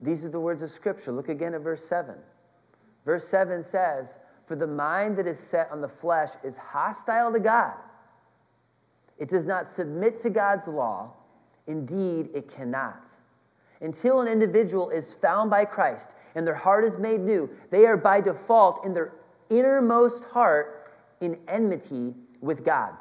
These 0.00 0.24
are 0.24 0.28
the 0.28 0.38
words 0.38 0.62
of 0.62 0.70
Scripture. 0.70 1.10
Look 1.10 1.28
again 1.28 1.54
at 1.54 1.62
verse 1.62 1.84
7. 1.84 2.14
Verse 3.04 3.26
7 3.26 3.64
says, 3.64 4.18
For 4.46 4.54
the 4.54 4.68
mind 4.68 5.16
that 5.16 5.26
is 5.26 5.40
set 5.40 5.68
on 5.72 5.80
the 5.80 5.88
flesh 5.88 6.30
is 6.44 6.58
hostile 6.58 7.32
to 7.32 7.40
God. 7.40 7.74
It 9.18 9.28
does 9.28 9.46
not 9.46 9.66
submit 9.66 10.20
to 10.20 10.30
God's 10.30 10.68
law 10.68 11.14
Indeed, 11.66 12.30
it 12.34 12.50
cannot. 12.50 13.08
Until 13.80 14.20
an 14.20 14.28
individual 14.28 14.90
is 14.90 15.14
found 15.14 15.50
by 15.50 15.64
Christ 15.64 16.14
and 16.34 16.46
their 16.46 16.54
heart 16.54 16.84
is 16.84 16.98
made 16.98 17.20
new, 17.20 17.50
they 17.70 17.84
are 17.86 17.96
by 17.96 18.20
default 18.20 18.84
in 18.84 18.94
their 18.94 19.12
innermost 19.50 20.24
heart 20.24 20.92
in 21.20 21.38
enmity 21.48 22.14
with 22.40 22.64
God. 22.64 22.92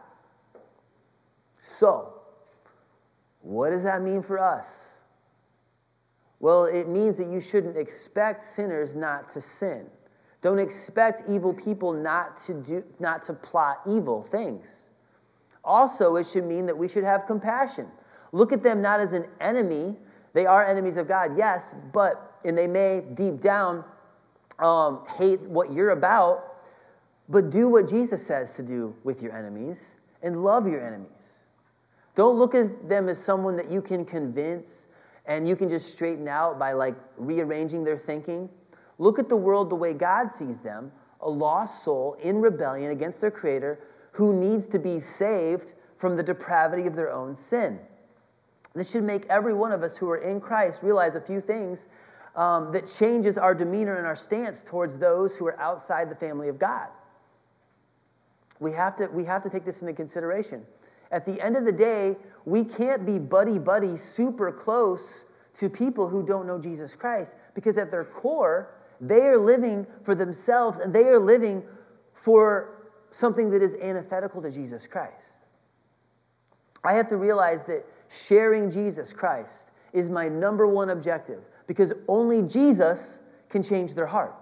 So, 1.57 2.13
what 3.41 3.69
does 3.69 3.83
that 3.83 4.01
mean 4.01 4.21
for 4.21 4.39
us? 4.39 4.89
Well, 6.39 6.65
it 6.65 6.87
means 6.87 7.17
that 7.17 7.27
you 7.27 7.39
shouldn't 7.39 7.77
expect 7.77 8.43
sinners 8.43 8.95
not 8.95 9.29
to 9.31 9.41
sin. 9.41 9.85
Don't 10.41 10.57
expect 10.57 11.23
evil 11.29 11.53
people 11.53 11.93
not 11.93 12.37
to 12.45 12.55
do 12.55 12.83
not 12.99 13.21
to 13.23 13.33
plot 13.33 13.81
evil 13.87 14.23
things. 14.23 14.89
Also, 15.63 16.15
it 16.15 16.25
should 16.25 16.45
mean 16.45 16.65
that 16.65 16.75
we 16.75 16.87
should 16.87 17.03
have 17.03 17.27
compassion 17.27 17.85
Look 18.31 18.53
at 18.53 18.63
them 18.63 18.81
not 18.81 18.99
as 18.99 19.13
an 19.13 19.25
enemy. 19.39 19.95
They 20.33 20.45
are 20.45 20.65
enemies 20.65 20.97
of 20.97 21.07
God, 21.07 21.37
yes, 21.37 21.75
but, 21.91 22.39
and 22.45 22.57
they 22.57 22.67
may 22.67 23.01
deep 23.13 23.41
down 23.41 23.83
um, 24.59 25.01
hate 25.17 25.41
what 25.41 25.71
you're 25.73 25.89
about, 25.89 26.55
but 27.27 27.49
do 27.49 27.67
what 27.67 27.89
Jesus 27.89 28.25
says 28.25 28.53
to 28.53 28.63
do 28.63 28.95
with 29.03 29.21
your 29.21 29.35
enemies 29.35 29.83
and 30.21 30.43
love 30.43 30.67
your 30.67 30.85
enemies. 30.85 31.41
Don't 32.15 32.37
look 32.37 32.55
at 32.55 32.87
them 32.87 33.09
as 33.09 33.21
someone 33.21 33.55
that 33.57 33.71
you 33.71 33.81
can 33.81 34.05
convince 34.05 34.87
and 35.25 35.47
you 35.47 35.55
can 35.55 35.69
just 35.69 35.91
straighten 35.91 36.27
out 36.27 36.59
by 36.59 36.73
like 36.73 36.95
rearranging 37.17 37.83
their 37.83 37.97
thinking. 37.97 38.49
Look 38.97 39.17
at 39.17 39.29
the 39.29 39.35
world 39.35 39.69
the 39.69 39.75
way 39.75 39.93
God 39.93 40.31
sees 40.31 40.59
them 40.59 40.91
a 41.21 41.29
lost 41.29 41.83
soul 41.83 42.17
in 42.21 42.41
rebellion 42.41 42.91
against 42.91 43.21
their 43.21 43.31
Creator 43.31 43.79
who 44.11 44.33
needs 44.33 44.67
to 44.67 44.79
be 44.79 44.99
saved 44.99 45.73
from 45.97 46.17
the 46.17 46.23
depravity 46.23 46.87
of 46.87 46.95
their 46.95 47.11
own 47.11 47.35
sin. 47.35 47.79
This 48.73 48.91
should 48.91 49.03
make 49.03 49.25
every 49.29 49.53
one 49.53 49.71
of 49.71 49.83
us 49.83 49.97
who 49.97 50.09
are 50.09 50.17
in 50.17 50.39
Christ 50.39 50.81
realize 50.83 51.15
a 51.15 51.21
few 51.21 51.41
things 51.41 51.87
um, 52.35 52.71
that 52.71 52.87
changes 52.87 53.37
our 53.37 53.53
demeanor 53.53 53.97
and 53.97 54.07
our 54.07 54.15
stance 54.15 54.63
towards 54.63 54.97
those 54.97 55.35
who 55.35 55.47
are 55.47 55.59
outside 55.59 56.09
the 56.09 56.15
family 56.15 56.47
of 56.47 56.57
God. 56.57 56.87
We 58.59 58.71
have 58.73 58.95
to, 58.97 59.07
we 59.07 59.25
have 59.25 59.43
to 59.43 59.49
take 59.49 59.65
this 59.65 59.81
into 59.81 59.93
consideration. 59.93 60.63
At 61.11 61.25
the 61.25 61.41
end 61.41 61.57
of 61.57 61.65
the 61.65 61.71
day, 61.71 62.15
we 62.45 62.63
can't 62.63 63.05
be 63.05 63.19
buddy 63.19 63.59
buddy 63.59 63.97
super 63.97 64.51
close 64.51 65.25
to 65.55 65.69
people 65.69 66.07
who 66.07 66.25
don't 66.25 66.47
know 66.47 66.57
Jesus 66.57 66.95
Christ 66.95 67.35
because 67.53 67.77
at 67.77 67.91
their 67.91 68.05
core, 68.05 68.75
they 69.01 69.21
are 69.23 69.37
living 69.37 69.85
for 70.03 70.15
themselves 70.15 70.79
and 70.79 70.93
they 70.93 71.03
are 71.05 71.19
living 71.19 71.63
for 72.13 72.89
something 73.09 73.49
that 73.49 73.61
is 73.61 73.73
antithetical 73.81 74.41
to 74.41 74.49
Jesus 74.49 74.87
Christ. 74.87 75.27
I 76.83 76.93
have 76.93 77.09
to 77.09 77.17
realize 77.17 77.65
that 77.65 77.85
sharing 78.11 78.69
Jesus 78.69 79.13
Christ 79.13 79.69
is 79.93 80.09
my 80.09 80.27
number 80.27 80.67
one 80.67 80.89
objective 80.89 81.43
because 81.67 81.93
only 82.07 82.41
Jesus 82.41 83.19
can 83.49 83.63
change 83.63 83.93
their 83.93 84.05
heart. 84.05 84.35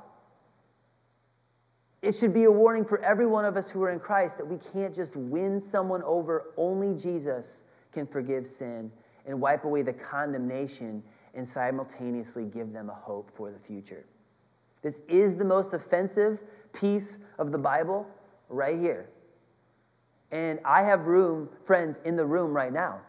It 2.01 2.15
should 2.15 2.33
be 2.33 2.45
a 2.45 2.51
warning 2.51 2.85
for 2.85 3.03
every 3.03 3.25
one 3.25 3.45
of 3.45 3.57
us 3.57 3.69
who 3.69 3.83
are 3.83 3.91
in 3.91 3.99
Christ 3.99 4.37
that 4.37 4.47
we 4.47 4.57
can't 4.73 4.95
just 4.95 5.15
win 5.15 5.59
someone 5.59 6.01
over. 6.03 6.53
Only 6.55 6.99
Jesus 6.99 7.61
can 7.91 8.07
forgive 8.07 8.47
sin 8.47 8.91
and 9.25 9.39
wipe 9.39 9.65
away 9.65 9.81
the 9.81 9.93
condemnation 9.93 11.03
and 11.35 11.47
simultaneously 11.47 12.45
give 12.45 12.71
them 12.71 12.89
a 12.89 12.93
hope 12.93 13.29
for 13.35 13.51
the 13.51 13.59
future. 13.59 14.05
This 14.81 15.01
is 15.09 15.35
the 15.35 15.43
most 15.43 15.73
offensive 15.73 16.39
piece 16.71 17.17
of 17.37 17.51
the 17.51 17.57
Bible 17.57 18.07
right 18.47 18.79
here. 18.79 19.09
And 20.31 20.59
I 20.63 20.83
have 20.83 21.05
room, 21.05 21.49
friends, 21.65 21.99
in 22.05 22.15
the 22.15 22.25
room 22.25 22.53
right 22.53 22.71
now. 22.71 23.01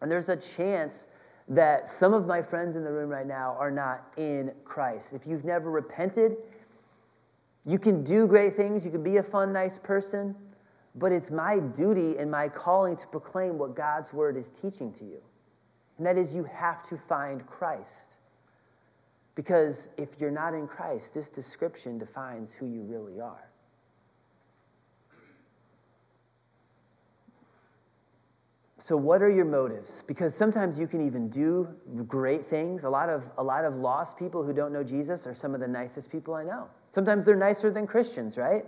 And 0.00 0.10
there's 0.10 0.28
a 0.28 0.36
chance 0.36 1.06
that 1.48 1.86
some 1.88 2.12
of 2.12 2.26
my 2.26 2.42
friends 2.42 2.76
in 2.76 2.84
the 2.84 2.90
room 2.90 3.08
right 3.08 3.26
now 3.26 3.56
are 3.58 3.70
not 3.70 4.12
in 4.16 4.52
Christ. 4.64 5.12
If 5.12 5.26
you've 5.26 5.44
never 5.44 5.70
repented, 5.70 6.36
you 7.64 7.78
can 7.78 8.02
do 8.04 8.26
great 8.26 8.56
things, 8.56 8.84
you 8.84 8.90
can 8.90 9.02
be 9.02 9.16
a 9.16 9.22
fun, 9.22 9.52
nice 9.52 9.78
person, 9.78 10.34
but 10.94 11.12
it's 11.12 11.30
my 11.30 11.58
duty 11.58 12.16
and 12.18 12.30
my 12.30 12.48
calling 12.48 12.96
to 12.96 13.06
proclaim 13.08 13.58
what 13.58 13.74
God's 13.76 14.12
word 14.12 14.36
is 14.36 14.50
teaching 14.50 14.92
to 14.94 15.04
you. 15.04 15.20
And 15.98 16.06
that 16.06 16.18
is, 16.18 16.34
you 16.34 16.44
have 16.44 16.82
to 16.88 16.96
find 16.96 17.46
Christ. 17.46 18.16
Because 19.34 19.88
if 19.96 20.08
you're 20.18 20.30
not 20.30 20.54
in 20.54 20.66
Christ, 20.66 21.14
this 21.14 21.28
description 21.28 21.98
defines 21.98 22.52
who 22.52 22.66
you 22.66 22.82
really 22.82 23.20
are. 23.20 23.45
So, 28.86 28.96
what 28.96 29.20
are 29.20 29.28
your 29.28 29.44
motives? 29.44 30.04
Because 30.06 30.32
sometimes 30.32 30.78
you 30.78 30.86
can 30.86 31.04
even 31.04 31.28
do 31.28 31.66
great 32.06 32.48
things. 32.48 32.84
A 32.84 32.88
lot 32.88 33.08
of, 33.08 33.24
a 33.36 33.42
lot 33.42 33.64
of 33.64 33.74
lost 33.74 34.16
people 34.16 34.44
who 34.44 34.52
don't 34.52 34.72
know 34.72 34.84
Jesus 34.84 35.26
are 35.26 35.34
some 35.34 35.54
of 35.54 35.60
the 35.60 35.66
nicest 35.66 36.08
people 36.08 36.34
I 36.34 36.44
know. 36.44 36.68
Sometimes 36.92 37.24
they're 37.24 37.34
nicer 37.34 37.72
than 37.72 37.88
Christians, 37.88 38.38
right? 38.38 38.64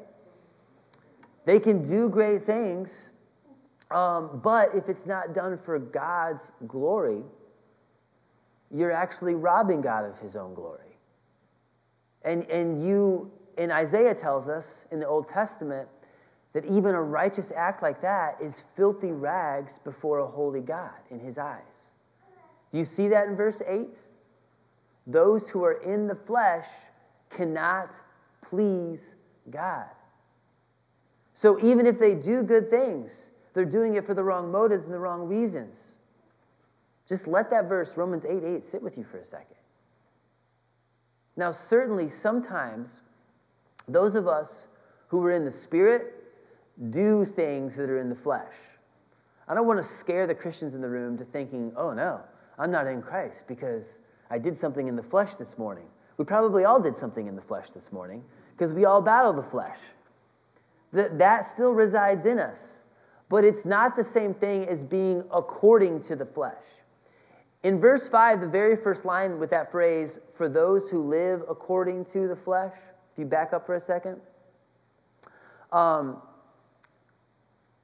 They 1.45 1.61
can 1.61 1.89
do 1.89 2.09
great 2.09 2.45
things, 2.45 2.93
um, 3.93 4.41
but 4.43 4.75
if 4.75 4.89
it's 4.89 5.07
not 5.07 5.35
done 5.35 5.57
for 5.57 5.79
God's 5.79 6.51
glory, 6.67 7.23
you're 8.75 8.91
actually 8.91 9.37
robbing 9.37 9.83
God 9.83 10.05
of 10.05 10.19
his 10.19 10.35
own 10.35 10.53
glory. 10.53 10.99
And, 12.23 12.43
and 12.51 12.85
you, 12.85 13.31
and 13.57 13.71
Isaiah 13.71 14.17
tells 14.17 14.49
us 14.49 14.85
in 14.91 14.99
the 14.99 15.07
Old 15.07 15.29
Testament, 15.29 15.89
that 16.59 16.67
even 16.73 16.97
a 16.97 17.01
righteous 17.01 17.53
act 17.57 17.85
like 17.85 18.03
that 18.03 18.37
is 18.43 18.65
filthy 18.75 19.13
rags 19.13 19.79
before 19.85 20.19
a 20.19 20.27
holy 20.27 20.61
God 20.61 20.91
in 21.09 21.21
his 21.21 21.39
eyes. 21.39 21.93
Do 22.73 22.79
you 22.79 22.85
see 22.85 23.07
that 23.09 23.29
in 23.29 23.37
verse 23.37 23.63
8? 23.65 23.97
Those 25.07 25.49
who 25.49 25.63
are 25.63 25.75
in 25.75 26.09
the 26.09 26.17
flesh 26.17 26.67
cannot 27.31 27.93
please 28.43 29.15
God. 29.49 29.87
So 31.33 31.65
even 31.65 31.87
if 31.87 31.97
they 31.97 32.17
do 32.17 32.43
good 32.43 32.69
things, 32.69 33.31
they're 33.55 33.65
doing 33.65 33.95
it 33.95 34.05
for 34.05 34.15
the 34.15 34.25
wrong 34.25 34.51
motives 34.51 34.85
and 34.85 34.93
the 34.93 34.99
wrong 34.99 35.29
reasons. 35.29 35.95
Just 37.09 37.29
let 37.29 37.51
that 37.51 37.69
verse, 37.69 37.97
Romans 37.97 38.25
8 38.25 38.43
8, 38.43 38.65
sit 38.65 38.83
with 38.83 38.99
you 38.99 39.05
for 39.05 39.19
a 39.19 39.25
second. 39.25 39.55
Now, 41.37 41.53
certainly, 41.53 42.09
sometimes 42.09 42.97
those 43.87 44.17
of 44.17 44.27
us 44.27 44.67
who 45.07 45.25
are 45.25 45.31
in 45.31 45.45
the 45.45 45.53
Spirit 45.53 46.18
do 46.91 47.25
things 47.25 47.75
that 47.77 47.91
are 47.91 47.99
in 47.99 48.09
the 48.09 48.15
flesh. 48.15 48.53
I 49.49 49.55
don't 49.55 49.67
want 49.67 49.79
to 49.79 49.87
scare 49.87 50.27
the 50.27 50.35
Christians 50.35 50.75
in 50.75 50.81
the 50.81 50.89
room 50.89 51.17
to 51.19 51.25
thinking, 51.25 51.73
oh 51.77 51.93
no, 51.93 52.21
I'm 52.59 52.71
not 52.71 52.87
in 52.87 53.03
Christ 53.03 53.45
because 53.47 53.99
I 54.31 54.39
did 54.39 54.59
something 54.59 54.89
in 54.89 54.97
the 54.97 55.03
flesh 55.03 55.35
this 55.35 55.57
morning. 55.57 55.85
We 56.19 56.25
probably 56.25 56.65
all 56.65 56.81
did 56.81 56.97
something 56.97 57.27
in 57.27 57.37
the 57.37 57.43
flesh 57.43 57.71
this 57.71 57.93
morning 57.93 58.23
because 58.57 58.73
we 58.73 58.85
all 58.85 59.01
battle 59.01 59.33
the 59.33 59.43
flesh. 59.43 59.79
That, 60.93 61.19
that 61.19 61.47
still 61.47 61.73
resides 61.73 62.27
in 62.27 62.39
us, 62.39 62.79
but 63.29 63.45
it's 63.45 63.65
not 63.65 63.97
the 63.97 64.05
same 64.05 64.35
thing 64.35 64.67
as 64.69 64.83
being 64.83 65.23
according 65.33 66.01
to 66.03 66.17
the 66.17 66.25
flesh. 66.25 66.65
In 67.63 67.81
verse 67.81 68.09
5, 68.09 68.41
the 68.41 68.49
very 68.49 68.77
first 68.77 69.05
line 69.05 69.39
with 69.39 69.51
that 69.51 69.71
phrase, 69.71 70.21
for 70.35 70.49
those 70.49 70.89
who 70.89 71.03
live 71.03 71.43
according 71.49 72.05
to 72.07 72.29
the 72.29 72.37
flesh, 72.37 72.73
if 73.13 73.19
you 73.19 73.25
back 73.25 73.53
up 73.53 73.67
for 73.67 73.75
a 73.75 73.81
second, 73.81 74.17
um, 75.73 76.23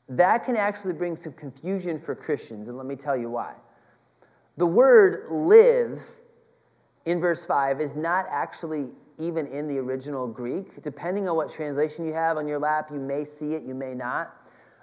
that 0.08 0.44
can 0.44 0.56
actually 0.56 0.92
bring 0.92 1.16
some 1.16 1.32
confusion 1.32 1.98
for 1.98 2.14
Christians, 2.14 2.68
and 2.68 2.76
let 2.76 2.86
me 2.86 2.96
tell 2.96 3.16
you 3.16 3.30
why. 3.30 3.54
The 4.56 4.66
word 4.66 5.26
live 5.30 6.00
in 7.06 7.20
verse 7.20 7.44
5 7.44 7.80
is 7.80 7.96
not 7.96 8.26
actually 8.30 8.90
even 9.18 9.46
in 9.46 9.68
the 9.68 9.78
original 9.78 10.26
Greek. 10.26 10.82
Depending 10.82 11.28
on 11.28 11.36
what 11.36 11.50
translation 11.50 12.06
you 12.06 12.12
have 12.12 12.36
on 12.36 12.46
your 12.46 12.58
lap, 12.58 12.90
you 12.92 12.98
may 12.98 13.24
see 13.24 13.54
it, 13.54 13.62
you 13.62 13.74
may 13.74 13.94
not. 13.94 14.34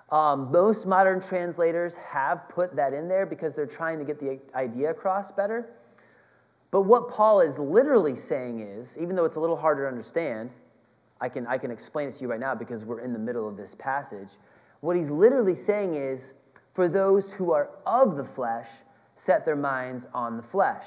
Um, 0.10 0.51
most 0.51 0.86
modern 0.86 1.21
translators 1.21 1.95
have 1.95 2.47
put 2.49 2.75
that 2.75 2.93
in 2.93 3.07
there 3.07 3.25
because 3.25 3.53
they're 3.53 3.65
trying 3.65 3.97
to 3.99 4.05
get 4.05 4.19
the 4.19 4.39
idea 4.55 4.91
across 4.91 5.31
better. 5.31 5.69
But 6.69 6.81
what 6.81 7.10
Paul 7.10 7.41
is 7.41 7.57
literally 7.57 8.15
saying 8.15 8.60
is, 8.62 8.97
even 8.97 9.15
though 9.15 9.25
it's 9.25 9.38
a 9.38 9.39
little 9.39 9.57
harder 9.57 9.84
to 9.84 9.88
understand, 9.88 10.49
I 11.19 11.29
can, 11.29 11.45
I 11.47 11.57
can 11.57 11.71
explain 11.71 12.10
it 12.10 12.15
to 12.15 12.21
you 12.21 12.29
right 12.29 12.39
now 12.39 12.55
because 12.55 12.84
we're 12.84 13.01
in 13.01 13.13
the 13.13 13.19
middle 13.19 13.47
of 13.47 13.55
this 13.55 13.75
passage. 13.75 14.29
What 14.82 14.96
he's 14.96 15.10
literally 15.10 15.56
saying 15.56 15.96
is, 15.96 16.34
for 16.74 16.88
those 16.88 17.34
who 17.34 17.52
are 17.52 17.70
of 17.86 18.17
the 18.17 18.24
flesh, 18.24 18.67
set 19.15 19.46
their 19.46 19.56
minds 19.56 20.08
on 20.13 20.38
the 20.38 20.44
flesh. 20.44 20.86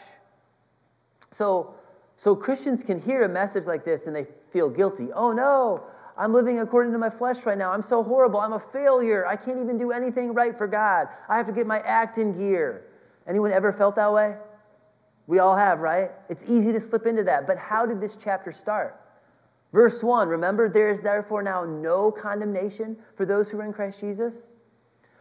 So, 1.30 1.74
so 2.16 2.34
Christians 2.34 2.82
can 2.82 3.00
hear 3.00 3.22
a 3.22 3.28
message 3.28 3.64
like 3.64 3.84
this 3.84 4.06
and 4.06 4.14
they 4.14 4.26
feel 4.52 4.68
guilty. 4.68 5.12
Oh 5.12 5.32
no, 5.32 5.84
I'm 6.16 6.32
living 6.32 6.60
according 6.60 6.92
to 6.92 6.98
my 6.98 7.10
flesh 7.10 7.44
right 7.44 7.58
now. 7.58 7.72
I'm 7.72 7.82
so 7.82 8.02
horrible. 8.02 8.40
I'm 8.40 8.52
a 8.52 8.60
failure. 8.60 9.26
I 9.26 9.36
can't 9.36 9.60
even 9.60 9.78
do 9.78 9.92
anything 9.92 10.32
right 10.32 10.56
for 10.56 10.66
God. 10.66 11.08
I 11.28 11.36
have 11.36 11.46
to 11.46 11.52
get 11.52 11.66
my 11.66 11.80
act 11.80 12.18
in 12.18 12.36
gear. 12.36 12.84
Anyone 13.28 13.52
ever 13.52 13.72
felt 13.72 13.96
that 13.96 14.12
way? 14.12 14.36
We 15.26 15.38
all 15.38 15.56
have, 15.56 15.80
right? 15.80 16.10
It's 16.28 16.44
easy 16.48 16.72
to 16.72 16.80
slip 16.80 17.06
into 17.06 17.24
that. 17.24 17.46
But 17.46 17.56
how 17.56 17.86
did 17.86 18.00
this 18.00 18.16
chapter 18.16 18.52
start? 18.52 19.00
Verse 19.74 20.04
1 20.04 20.28
Remember, 20.28 20.68
there 20.68 20.88
is 20.88 21.00
therefore 21.00 21.42
now 21.42 21.64
no 21.64 22.12
condemnation 22.12 22.96
for 23.16 23.26
those 23.26 23.50
who 23.50 23.58
are 23.58 23.64
in 23.64 23.72
Christ 23.72 23.98
Jesus. 24.00 24.50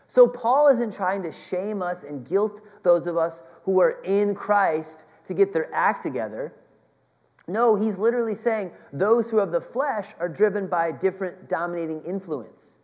So, 0.07 0.27
Paul 0.27 0.67
isn't 0.67 0.93
trying 0.93 1.23
to 1.23 1.31
shame 1.31 1.81
us 1.81 2.03
and 2.03 2.23
guilt 2.23 2.61
those 2.83 3.07
of 3.07 3.17
us 3.17 3.41
who 3.63 3.81
are 3.81 4.03
in 4.03 4.35
Christ 4.35 5.05
to 5.25 5.33
get 5.33 5.53
their 5.53 5.73
act 5.73 6.03
together. 6.03 6.53
No, 7.47 7.75
he's 7.75 7.97
literally 7.97 8.35
saying 8.35 8.71
those 8.93 9.27
who 9.27 9.37
have 9.37 9.51
the 9.51 9.59
flesh 9.59 10.09
are 10.19 10.29
driven 10.29 10.67
by 10.67 10.89
a 10.89 10.93
different 10.93 11.49
dominating 11.49 12.03
influence. 12.03 12.75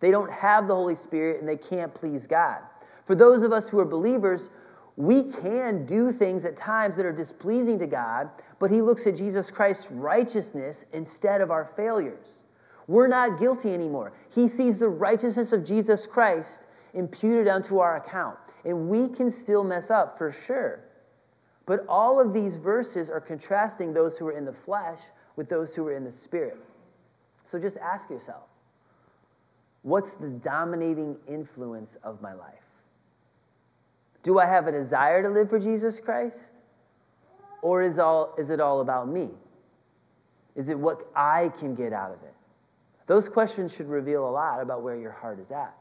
They 0.00 0.10
don't 0.10 0.32
have 0.32 0.68
the 0.68 0.74
Holy 0.74 0.94
Spirit 0.94 1.40
and 1.40 1.48
they 1.48 1.58
can't 1.58 1.92
please 1.92 2.26
God. 2.26 2.60
For 3.06 3.14
those 3.14 3.42
of 3.42 3.52
us 3.52 3.68
who 3.68 3.78
are 3.78 3.84
believers, 3.84 4.48
we 5.00 5.22
can 5.22 5.86
do 5.86 6.12
things 6.12 6.44
at 6.44 6.56
times 6.56 6.94
that 6.96 7.06
are 7.06 7.12
displeasing 7.12 7.78
to 7.78 7.86
God, 7.86 8.28
but 8.58 8.70
He 8.70 8.82
looks 8.82 9.06
at 9.06 9.16
Jesus 9.16 9.50
Christ's 9.50 9.90
righteousness 9.90 10.84
instead 10.92 11.40
of 11.40 11.50
our 11.50 11.64
failures. 11.74 12.42
We're 12.86 13.06
not 13.06 13.38
guilty 13.38 13.72
anymore. 13.72 14.12
He 14.28 14.46
sees 14.46 14.78
the 14.78 14.88
righteousness 14.88 15.52
of 15.52 15.64
Jesus 15.64 16.06
Christ 16.06 16.60
imputed 16.92 17.48
onto 17.48 17.78
our 17.78 17.96
account. 17.96 18.36
And 18.66 18.90
we 18.90 19.08
can 19.08 19.30
still 19.30 19.64
mess 19.64 19.90
up 19.90 20.18
for 20.18 20.32
sure. 20.32 20.80
But 21.64 21.86
all 21.88 22.20
of 22.20 22.34
these 22.34 22.56
verses 22.56 23.08
are 23.08 23.20
contrasting 23.20 23.94
those 23.94 24.18
who 24.18 24.26
are 24.26 24.36
in 24.36 24.44
the 24.44 24.52
flesh 24.52 25.00
with 25.36 25.48
those 25.48 25.74
who 25.74 25.86
are 25.86 25.96
in 25.96 26.04
the 26.04 26.12
spirit. 26.12 26.58
So 27.44 27.58
just 27.58 27.78
ask 27.78 28.10
yourself 28.10 28.42
what's 29.82 30.12
the 30.12 30.28
dominating 30.28 31.16
influence 31.26 31.96
of 32.02 32.20
my 32.20 32.34
life? 32.34 32.59
Do 34.22 34.38
I 34.38 34.46
have 34.46 34.66
a 34.66 34.72
desire 34.72 35.22
to 35.22 35.28
live 35.28 35.48
for 35.48 35.58
Jesus 35.58 36.00
Christ? 36.00 36.38
Or 37.62 37.82
is, 37.82 37.98
all, 37.98 38.34
is 38.38 38.50
it 38.50 38.60
all 38.60 38.80
about 38.80 39.08
me? 39.08 39.30
Is 40.56 40.68
it 40.68 40.78
what 40.78 41.10
I 41.14 41.50
can 41.58 41.74
get 41.74 41.92
out 41.92 42.10
of 42.12 42.22
it? 42.22 42.34
Those 43.06 43.28
questions 43.28 43.72
should 43.72 43.88
reveal 43.88 44.28
a 44.28 44.30
lot 44.30 44.60
about 44.60 44.82
where 44.82 44.96
your 44.96 45.12
heart 45.12 45.40
is 45.40 45.50
at. 45.50 45.74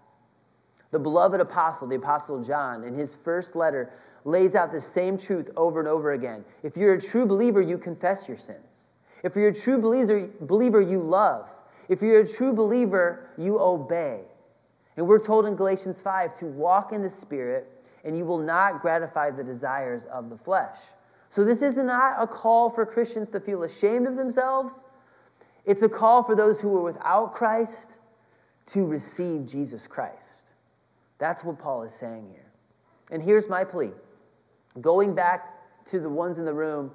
The 0.91 0.99
beloved 0.99 1.39
apostle, 1.39 1.87
the 1.87 1.95
apostle 1.95 2.43
John, 2.43 2.83
in 2.83 2.95
his 2.95 3.15
first 3.23 3.55
letter, 3.55 3.91
lays 4.25 4.55
out 4.55 4.71
the 4.71 4.81
same 4.81 5.17
truth 5.17 5.49
over 5.55 5.79
and 5.79 5.87
over 5.87 6.13
again. 6.13 6.43
If 6.63 6.75
you're 6.75 6.93
a 6.93 7.01
true 7.01 7.25
believer, 7.25 7.61
you 7.61 7.77
confess 7.77 8.27
your 8.27 8.37
sins. 8.37 8.95
If 9.23 9.35
you're 9.35 9.49
a 9.49 9.53
true 9.53 9.77
believer, 9.79 10.81
you 10.81 11.01
love. 11.01 11.51
If 11.89 12.01
you're 12.01 12.21
a 12.21 12.27
true 12.27 12.53
believer, 12.53 13.29
you 13.37 13.59
obey. 13.59 14.21
And 14.97 15.07
we're 15.07 15.19
told 15.19 15.45
in 15.45 15.55
Galatians 15.55 15.99
5 16.01 16.39
to 16.39 16.45
walk 16.45 16.91
in 16.91 17.01
the 17.01 17.09
Spirit, 17.09 17.69
and 18.03 18.17
you 18.17 18.25
will 18.25 18.39
not 18.39 18.81
gratify 18.81 19.31
the 19.31 19.43
desires 19.43 20.05
of 20.05 20.29
the 20.29 20.37
flesh. 20.37 20.77
So, 21.29 21.43
this 21.43 21.61
is 21.61 21.77
not 21.77 22.15
a 22.17 22.25
call 22.25 22.69
for 22.69 22.85
Christians 22.85 23.29
to 23.29 23.39
feel 23.39 23.63
ashamed 23.63 24.07
of 24.07 24.15
themselves. 24.15 24.73
It's 25.65 25.83
a 25.83 25.89
call 25.89 26.23
for 26.23 26.35
those 26.35 26.59
who 26.59 26.75
are 26.77 26.81
without 26.81 27.35
Christ 27.35 27.97
to 28.67 28.85
receive 28.85 29.45
Jesus 29.45 29.85
Christ. 29.85 30.43
That's 31.19 31.43
what 31.43 31.59
Paul 31.59 31.83
is 31.83 31.93
saying 31.93 32.27
here. 32.31 32.51
And 33.11 33.21
here's 33.21 33.47
my 33.47 33.63
plea 33.63 33.91
going 34.81 35.13
back 35.13 35.55
to 35.87 35.99
the 35.99 36.09
ones 36.09 36.39
in 36.39 36.45
the 36.45 36.53
room 36.53 36.91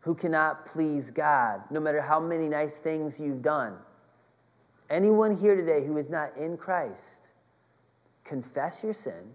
who 0.00 0.14
cannot 0.14 0.66
please 0.66 1.10
God, 1.10 1.62
no 1.70 1.80
matter 1.80 2.02
how 2.02 2.20
many 2.20 2.48
nice 2.48 2.76
things 2.76 3.18
you've 3.18 3.42
done. 3.42 3.74
Anyone 4.90 5.34
here 5.34 5.56
today 5.56 5.84
who 5.86 5.96
is 5.96 6.10
not 6.10 6.36
in 6.36 6.58
Christ, 6.58 7.28
confess 8.24 8.84
your 8.84 8.92
sin, 8.92 9.32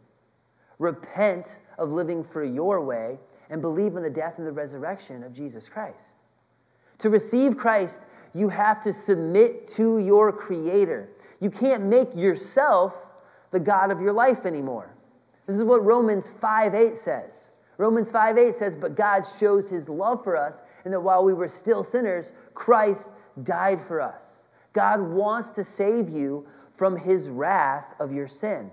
repent 0.79 1.59
of 1.77 1.91
living 1.91 2.23
for 2.23 2.43
your 2.43 2.81
way, 2.81 3.19
and 3.49 3.61
believe 3.61 3.95
in 3.95 4.03
the 4.03 4.09
death 4.09 4.35
and 4.37 4.47
the 4.47 4.51
resurrection 4.51 5.23
of 5.23 5.33
Jesus 5.33 5.67
Christ. 5.67 6.15
To 6.99 7.09
receive 7.09 7.57
Christ, 7.57 8.01
you 8.33 8.49
have 8.49 8.81
to 8.83 8.93
submit 8.93 9.67
to 9.69 9.99
your 9.99 10.31
Creator. 10.31 11.09
You 11.39 11.49
can't 11.49 11.83
make 11.85 12.15
yourself 12.15 12.93
the 13.51 13.59
God 13.59 13.91
of 13.91 14.01
your 14.01 14.13
life 14.13 14.45
anymore. 14.45 14.93
This 15.47 15.55
is 15.55 15.63
what 15.63 15.83
Romans 15.83 16.31
5 16.39 16.75
8 16.75 16.95
says. 16.95 17.49
Romans 17.77 18.11
5 18.11 18.37
8 18.37 18.53
says, 18.53 18.75
But 18.75 18.95
God 18.95 19.23
shows 19.39 19.69
his 19.69 19.89
love 19.89 20.23
for 20.23 20.37
us, 20.37 20.61
and 20.83 20.93
that 20.93 20.99
while 20.99 21.23
we 21.23 21.33
were 21.33 21.47
still 21.47 21.83
sinners, 21.83 22.33
Christ 22.53 23.13
died 23.43 23.81
for 23.81 24.01
us. 24.01 24.47
God 24.73 25.01
wants 25.01 25.51
to 25.51 25.63
save 25.63 26.09
you 26.09 26.45
from 26.75 26.95
his 26.95 27.29
wrath 27.29 27.95
of 27.99 28.11
your 28.11 28.27
sin. 28.27 28.69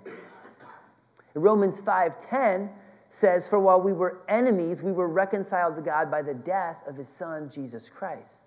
Romans 1.40 1.80
5:10 1.80 2.70
says, 3.08 3.48
For 3.48 3.58
while 3.58 3.80
we 3.80 3.92
were 3.92 4.20
enemies, 4.28 4.82
we 4.82 4.92
were 4.92 5.08
reconciled 5.08 5.76
to 5.76 5.82
God 5.82 6.10
by 6.10 6.22
the 6.22 6.34
death 6.34 6.78
of 6.86 6.96
his 6.96 7.08
son, 7.08 7.50
Jesus 7.50 7.88
Christ. 7.88 8.46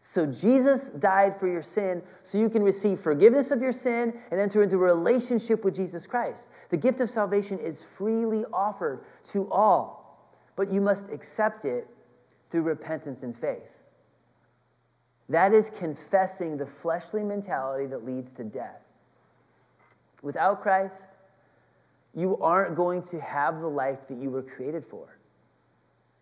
So 0.00 0.24
Jesus 0.24 0.88
died 0.88 1.38
for 1.38 1.48
your 1.48 1.62
sin 1.62 2.02
so 2.22 2.38
you 2.38 2.48
can 2.48 2.62
receive 2.62 2.98
forgiveness 2.98 3.50
of 3.50 3.60
your 3.60 3.72
sin 3.72 4.14
and 4.30 4.40
enter 4.40 4.62
into 4.62 4.76
a 4.76 4.78
relationship 4.78 5.64
with 5.64 5.76
Jesus 5.76 6.06
Christ. 6.06 6.48
The 6.70 6.78
gift 6.78 7.00
of 7.00 7.10
salvation 7.10 7.58
is 7.58 7.84
freely 7.96 8.44
offered 8.52 9.04
to 9.32 9.50
all, 9.52 10.32
but 10.56 10.72
you 10.72 10.80
must 10.80 11.10
accept 11.10 11.66
it 11.66 11.88
through 12.50 12.62
repentance 12.62 13.22
and 13.22 13.36
faith. 13.36 13.70
That 15.28 15.52
is 15.52 15.70
confessing 15.70 16.56
the 16.56 16.66
fleshly 16.66 17.22
mentality 17.22 17.86
that 17.86 18.06
leads 18.06 18.32
to 18.34 18.44
death. 18.44 18.80
Without 20.22 20.62
Christ, 20.62 21.08
you 22.14 22.36
aren't 22.38 22.74
going 22.76 23.02
to 23.02 23.20
have 23.20 23.60
the 23.60 23.68
life 23.68 24.06
that 24.08 24.18
you 24.18 24.30
were 24.30 24.42
created 24.42 24.84
for. 24.84 25.18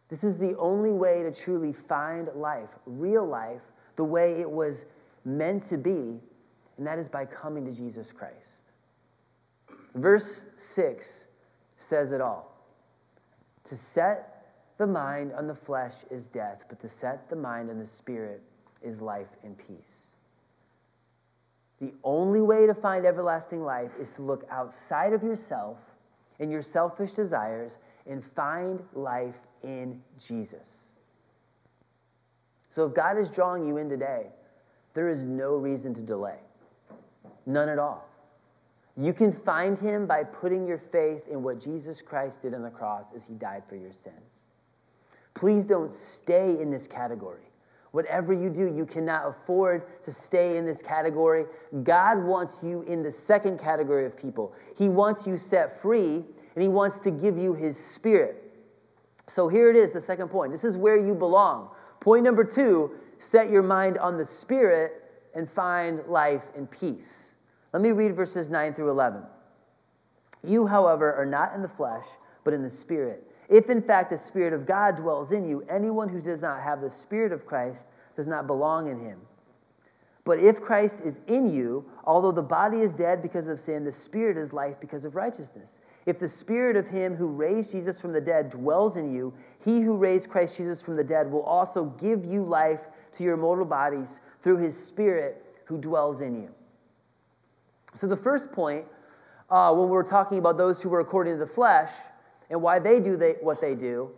This 0.08 0.22
is 0.22 0.36
the 0.36 0.56
only 0.58 0.90
way 0.90 1.22
to 1.22 1.32
truly 1.32 1.72
find 1.72 2.28
life, 2.34 2.70
real 2.86 3.26
life, 3.26 3.62
the 3.96 4.04
way 4.04 4.40
it 4.40 4.50
was 4.50 4.84
meant 5.24 5.64
to 5.64 5.76
be, 5.76 6.20
and 6.78 6.86
that 6.86 6.98
is 6.98 7.08
by 7.08 7.24
coming 7.24 7.64
to 7.64 7.72
Jesus 7.72 8.12
Christ. 8.12 8.62
Verse 9.94 10.44
6 10.56 11.24
says 11.78 12.12
it 12.12 12.20
all. 12.20 12.52
To 13.64 13.76
set 13.76 14.36
the 14.78 14.86
mind 14.86 15.32
on 15.32 15.46
the 15.46 15.54
flesh 15.54 15.94
is 16.10 16.28
death, 16.28 16.64
but 16.68 16.78
to 16.80 16.88
set 16.88 17.28
the 17.28 17.36
mind 17.36 17.70
on 17.70 17.78
the 17.78 17.86
spirit 17.86 18.42
is 18.82 19.00
life 19.00 19.30
and 19.42 19.56
peace. 19.56 20.05
The 21.80 21.92
only 22.04 22.40
way 22.40 22.66
to 22.66 22.74
find 22.74 23.04
everlasting 23.04 23.62
life 23.62 23.90
is 24.00 24.12
to 24.14 24.22
look 24.22 24.46
outside 24.50 25.12
of 25.12 25.22
yourself 25.22 25.78
and 26.40 26.50
your 26.50 26.62
selfish 26.62 27.12
desires 27.12 27.78
and 28.06 28.24
find 28.24 28.82
life 28.94 29.36
in 29.62 30.00
Jesus. 30.18 30.86
So 32.70 32.86
if 32.86 32.94
God 32.94 33.18
is 33.18 33.28
drawing 33.28 33.66
you 33.66 33.78
in 33.78 33.88
today, 33.88 34.26
there 34.94 35.08
is 35.08 35.24
no 35.24 35.56
reason 35.56 35.94
to 35.94 36.00
delay. 36.00 36.38
None 37.44 37.68
at 37.68 37.78
all. 37.78 38.06
You 38.96 39.12
can 39.12 39.32
find 39.32 39.78
him 39.78 40.06
by 40.06 40.24
putting 40.24 40.66
your 40.66 40.78
faith 40.78 41.28
in 41.28 41.42
what 41.42 41.60
Jesus 41.60 42.00
Christ 42.00 42.42
did 42.42 42.54
on 42.54 42.62
the 42.62 42.70
cross 42.70 43.12
as 43.14 43.26
he 43.26 43.34
died 43.34 43.62
for 43.68 43.76
your 43.76 43.92
sins. 43.92 44.44
Please 45.34 45.64
don't 45.64 45.92
stay 45.92 46.58
in 46.58 46.70
this 46.70 46.88
category. 46.88 47.50
Whatever 47.96 48.34
you 48.34 48.50
do, 48.50 48.66
you 48.66 48.84
cannot 48.84 49.26
afford 49.26 50.02
to 50.02 50.12
stay 50.12 50.58
in 50.58 50.66
this 50.66 50.82
category. 50.82 51.46
God 51.82 52.22
wants 52.22 52.62
you 52.62 52.82
in 52.82 53.02
the 53.02 53.10
second 53.10 53.58
category 53.58 54.04
of 54.04 54.14
people. 54.14 54.52
He 54.76 54.90
wants 54.90 55.26
you 55.26 55.38
set 55.38 55.80
free, 55.80 56.16
and 56.16 56.62
He 56.62 56.68
wants 56.68 57.00
to 57.00 57.10
give 57.10 57.38
you 57.38 57.54
His 57.54 57.74
Spirit. 57.74 58.52
So 59.28 59.48
here 59.48 59.70
it 59.70 59.76
is, 59.76 59.92
the 59.92 60.02
second 60.02 60.28
point. 60.28 60.52
This 60.52 60.62
is 60.62 60.76
where 60.76 60.98
you 60.98 61.14
belong. 61.14 61.70
Point 62.00 62.22
number 62.22 62.44
two 62.44 62.90
set 63.18 63.48
your 63.48 63.62
mind 63.62 63.96
on 63.96 64.18
the 64.18 64.26
Spirit 64.26 65.02
and 65.34 65.50
find 65.50 66.02
life 66.06 66.42
and 66.54 66.70
peace. 66.70 67.32
Let 67.72 67.82
me 67.82 67.92
read 67.92 68.14
verses 68.14 68.50
9 68.50 68.74
through 68.74 68.90
11. 68.90 69.22
You, 70.44 70.66
however, 70.66 71.14
are 71.14 71.24
not 71.24 71.54
in 71.54 71.62
the 71.62 71.68
flesh, 71.70 72.04
but 72.44 72.52
in 72.52 72.62
the 72.62 72.68
Spirit. 72.68 73.25
If 73.48 73.70
in 73.70 73.80
fact 73.82 74.10
the 74.10 74.18
Spirit 74.18 74.52
of 74.52 74.66
God 74.66 74.96
dwells 74.96 75.32
in 75.32 75.48
you, 75.48 75.64
anyone 75.70 76.08
who 76.08 76.20
does 76.20 76.42
not 76.42 76.62
have 76.62 76.80
the 76.80 76.90
Spirit 76.90 77.32
of 77.32 77.46
Christ 77.46 77.88
does 78.16 78.26
not 78.26 78.46
belong 78.46 78.90
in 78.90 79.00
him. 79.00 79.20
But 80.24 80.40
if 80.40 80.60
Christ 80.60 81.02
is 81.04 81.20
in 81.28 81.48
you, 81.48 81.84
although 82.04 82.32
the 82.32 82.42
body 82.42 82.78
is 82.78 82.94
dead 82.94 83.22
because 83.22 83.46
of 83.46 83.60
sin, 83.60 83.84
the 83.84 83.92
Spirit 83.92 84.36
is 84.36 84.52
life 84.52 84.74
because 84.80 85.04
of 85.04 85.14
righteousness. 85.14 85.78
If 86.06 86.20
the 86.20 86.28
spirit 86.28 86.76
of 86.76 86.86
him 86.86 87.16
who 87.16 87.26
raised 87.26 87.72
Jesus 87.72 88.00
from 88.00 88.12
the 88.12 88.20
dead 88.20 88.50
dwells 88.50 88.96
in 88.96 89.12
you, 89.12 89.34
he 89.64 89.80
who 89.80 89.96
raised 89.96 90.28
Christ 90.28 90.56
Jesus 90.56 90.80
from 90.80 90.94
the 90.94 91.02
dead 91.02 91.30
will 91.30 91.42
also 91.42 91.86
give 92.00 92.24
you 92.24 92.44
life 92.44 92.80
to 93.16 93.24
your 93.24 93.36
mortal 93.36 93.64
bodies 93.64 94.20
through 94.42 94.58
his 94.58 94.78
spirit 94.78 95.44
who 95.64 95.78
dwells 95.78 96.20
in 96.20 96.40
you. 96.40 96.48
So, 97.94 98.06
the 98.06 98.16
first 98.16 98.52
point, 98.52 98.84
uh, 99.50 99.74
when 99.74 99.88
we're 99.88 100.04
talking 100.04 100.38
about 100.38 100.56
those 100.56 100.80
who 100.80 100.88
were 100.88 101.00
according 101.00 101.34
to 101.34 101.38
the 101.40 101.46
flesh 101.46 101.90
and 102.50 102.60
why 102.60 102.78
they 102.78 103.00
do 103.00 103.16
they, 103.16 103.32
what 103.40 103.60
they 103.60 103.74
do, 103.74 104.10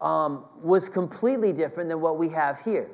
um, 0.00 0.44
was 0.62 0.88
completely 0.88 1.52
different 1.52 1.88
than 1.88 2.00
what 2.00 2.18
we 2.18 2.28
have 2.28 2.60
here. 2.60 2.90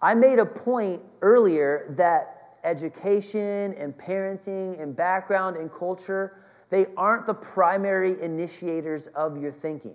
I 0.00 0.14
made 0.14 0.38
a 0.38 0.46
point 0.46 1.02
earlier 1.22 1.94
that 1.96 2.58
education 2.64 3.74
and 3.74 3.96
parenting 3.96 4.80
and 4.82 4.96
background 4.96 5.56
and 5.56 5.70
culture 5.72 6.44
they 6.74 6.86
aren't 6.96 7.26
the 7.26 7.34
primary 7.34 8.20
initiators 8.20 9.06
of 9.08 9.40
your 9.40 9.52
thinking. 9.52 9.94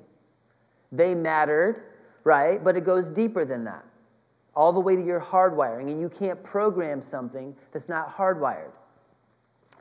They 0.93 1.13
mattered, 1.13 1.83
right? 2.23 2.63
But 2.63 2.77
it 2.77 2.85
goes 2.85 3.09
deeper 3.09 3.43
than 3.43 3.65
that, 3.65 3.83
all 4.55 4.71
the 4.71 4.79
way 4.79 4.95
to 4.95 5.03
your 5.03 5.19
hardwiring. 5.19 5.91
And 5.91 5.99
you 5.99 6.07
can't 6.07 6.41
program 6.41 7.01
something 7.01 7.53
that's 7.73 7.89
not 7.89 8.15
hardwired. 8.15 8.71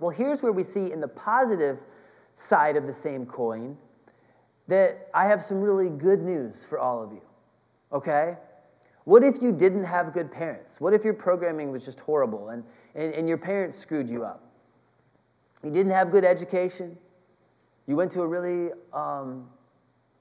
Well, 0.01 0.11
here's 0.11 0.43
where 0.43 0.51
we 0.51 0.65
see 0.65 0.91
in 0.91 1.01
the 1.01 1.07
positive 1.07 1.79
side 2.39 2.77
of 2.77 2.87
the 2.87 2.93
same 2.93 3.27
coin 3.27 3.77
that 4.69 5.09
I 5.13 5.27
have 5.27 5.43
some 5.43 5.61
really 5.61 5.89
good 5.89 6.23
news 6.23 6.65
for 6.69 6.79
all 6.79 7.03
of 7.03 7.13
you. 7.13 7.23
Okay? 7.93 8.37
What 9.05 9.25
if 9.25 9.43
you 9.43 9.53
didn't 9.53 9.85
have 9.85 10.13
good 10.13 10.31
parents? 10.31 10.81
What 10.81 10.93
if 10.93 11.05
your 11.05 11.15
programming 11.15 11.73
was 11.73 11.85
just 11.85 11.99
horrible 12.01 12.51
and, 12.51 12.63
and, 12.95 13.13
and 13.15 13.29
your 13.29 13.39
parents 13.39 13.77
screwed 13.77 14.09
you 14.09 14.25
up? 14.25 14.45
You 15.65 15.71
didn't 15.71 15.93
have 15.93 16.13
good 16.13 16.25
education. 16.25 16.97
You 17.87 17.97
went 17.97 18.13
to 18.13 18.23
a 18.23 18.27
really, 18.27 18.71
um, 18.93 19.49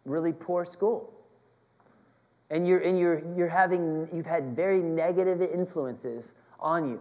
really 0.05 0.31
poor 0.31 0.65
school. 0.65 1.13
And, 2.49 2.65
you're, 2.65 2.79
and 2.79 2.97
you're, 2.97 3.21
you're 3.35 3.49
having, 3.49 4.07
you've 4.13 4.25
had 4.25 4.55
very 4.55 4.79
negative 4.79 5.41
influences 5.41 6.33
on 6.59 6.89
you. 6.89 6.99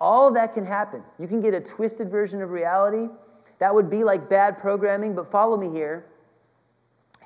All 0.00 0.32
that 0.32 0.54
can 0.54 0.64
happen. 0.64 1.02
You 1.18 1.26
can 1.26 1.40
get 1.40 1.52
a 1.52 1.60
twisted 1.60 2.10
version 2.10 2.40
of 2.40 2.50
reality. 2.50 3.08
That 3.58 3.74
would 3.74 3.88
be 3.88 4.04
like 4.04 4.28
bad 4.28 4.58
programming, 4.58 5.14
but 5.14 5.30
follow 5.30 5.56
me 5.56 5.70
here. 5.70 6.06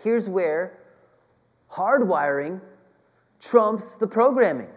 Here's 0.03 0.29
where 0.29 0.79
hardwiring 1.71 2.61
trumps 3.41 3.97
the 3.97 4.07
programming. 4.07 4.69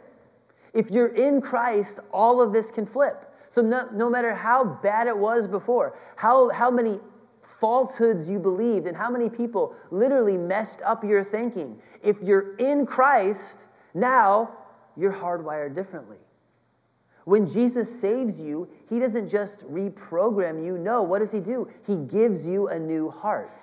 If 0.74 0.90
you're 0.90 1.16
in 1.16 1.42
Christ, 1.42 2.00
all 2.12 2.42
of 2.42 2.52
this 2.52 2.72
can 2.72 2.86
flip. 2.86 3.30
So, 3.50 3.62
no, 3.62 3.88
no 3.94 4.10
matter 4.10 4.34
how 4.34 4.64
bad 4.64 5.08
it 5.08 5.16
was 5.16 5.48
before, 5.48 5.98
how, 6.16 6.50
how 6.50 6.72
many 6.72 7.00
falsehoods 7.60 8.28
you 8.28 8.40
believed, 8.40 8.88
and 8.88 8.98
how 8.98 9.10
many 9.10 9.30
people 9.30 9.76
literally 9.92 10.38
messed 10.38 10.82
up 10.82 11.04
your 11.04 11.24
thinking, 11.24 11.80
if 12.02 12.18
you're 12.22 12.56
in 12.58 12.86
Christ, 12.86 13.60
now 13.94 14.52
you're 14.98 15.14
hardwired 15.14 15.76
differently. 15.76 16.18
When 17.26 17.48
Jesus 17.48 18.00
saves 18.00 18.42
you, 18.42 18.68
he 18.90 19.00
doesn't 19.00 19.30
just 19.30 19.62
reprogram 19.72 20.66
you. 20.66 20.78
No, 20.78 21.04
what 21.04 21.20
does 21.20 21.32
he 21.32 21.40
do? 21.40 21.70
He 21.88 21.96
gives 21.96 22.46
you 22.46 22.68
a 22.68 22.78
new 22.78 23.10
heart. 23.10 23.62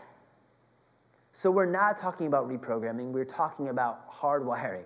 So 1.33 1.51
we're 1.51 1.67
not 1.67 1.97
talking 1.97 2.27
about 2.27 2.49
reprogramming, 2.49 3.13
we're 3.13 3.25
talking 3.25 3.69
about 3.69 4.11
hardwiring. 4.11 4.85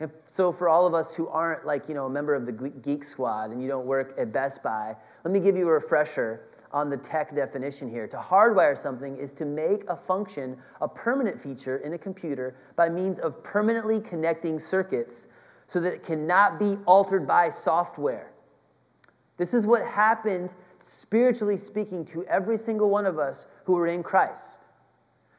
And 0.00 0.10
so 0.26 0.52
for 0.52 0.68
all 0.68 0.86
of 0.86 0.94
us 0.94 1.14
who 1.14 1.28
aren't 1.28 1.66
like, 1.66 1.88
you 1.88 1.94
know, 1.94 2.06
a 2.06 2.10
member 2.10 2.34
of 2.34 2.46
the 2.46 2.52
Geek 2.52 3.04
Squad 3.04 3.50
and 3.50 3.62
you 3.62 3.68
don't 3.68 3.86
work 3.86 4.14
at 4.18 4.32
Best 4.32 4.62
Buy, 4.62 4.96
let 5.24 5.32
me 5.32 5.40
give 5.40 5.56
you 5.56 5.68
a 5.68 5.72
refresher 5.72 6.48
on 6.72 6.90
the 6.90 6.96
tech 6.96 7.34
definition 7.34 7.88
here. 7.88 8.06
To 8.08 8.16
hardwire 8.16 8.76
something 8.76 9.16
is 9.16 9.32
to 9.34 9.44
make 9.44 9.84
a 9.88 9.96
function 9.96 10.56
a 10.80 10.88
permanent 10.88 11.40
feature 11.40 11.78
in 11.78 11.92
a 11.92 11.98
computer 11.98 12.56
by 12.74 12.88
means 12.88 13.20
of 13.20 13.42
permanently 13.44 14.00
connecting 14.00 14.58
circuits 14.58 15.28
so 15.66 15.80
that 15.80 15.92
it 15.92 16.04
cannot 16.04 16.58
be 16.58 16.76
altered 16.86 17.26
by 17.26 17.48
software. 17.48 18.30
This 19.36 19.54
is 19.54 19.66
what 19.66 19.84
happened, 19.84 20.50
spiritually 20.78 21.56
speaking, 21.56 22.04
to 22.06 22.24
every 22.26 22.58
single 22.58 22.90
one 22.90 23.06
of 23.06 23.18
us 23.18 23.46
who 23.64 23.76
are 23.76 23.86
in 23.86 24.02
Christ. 24.02 24.60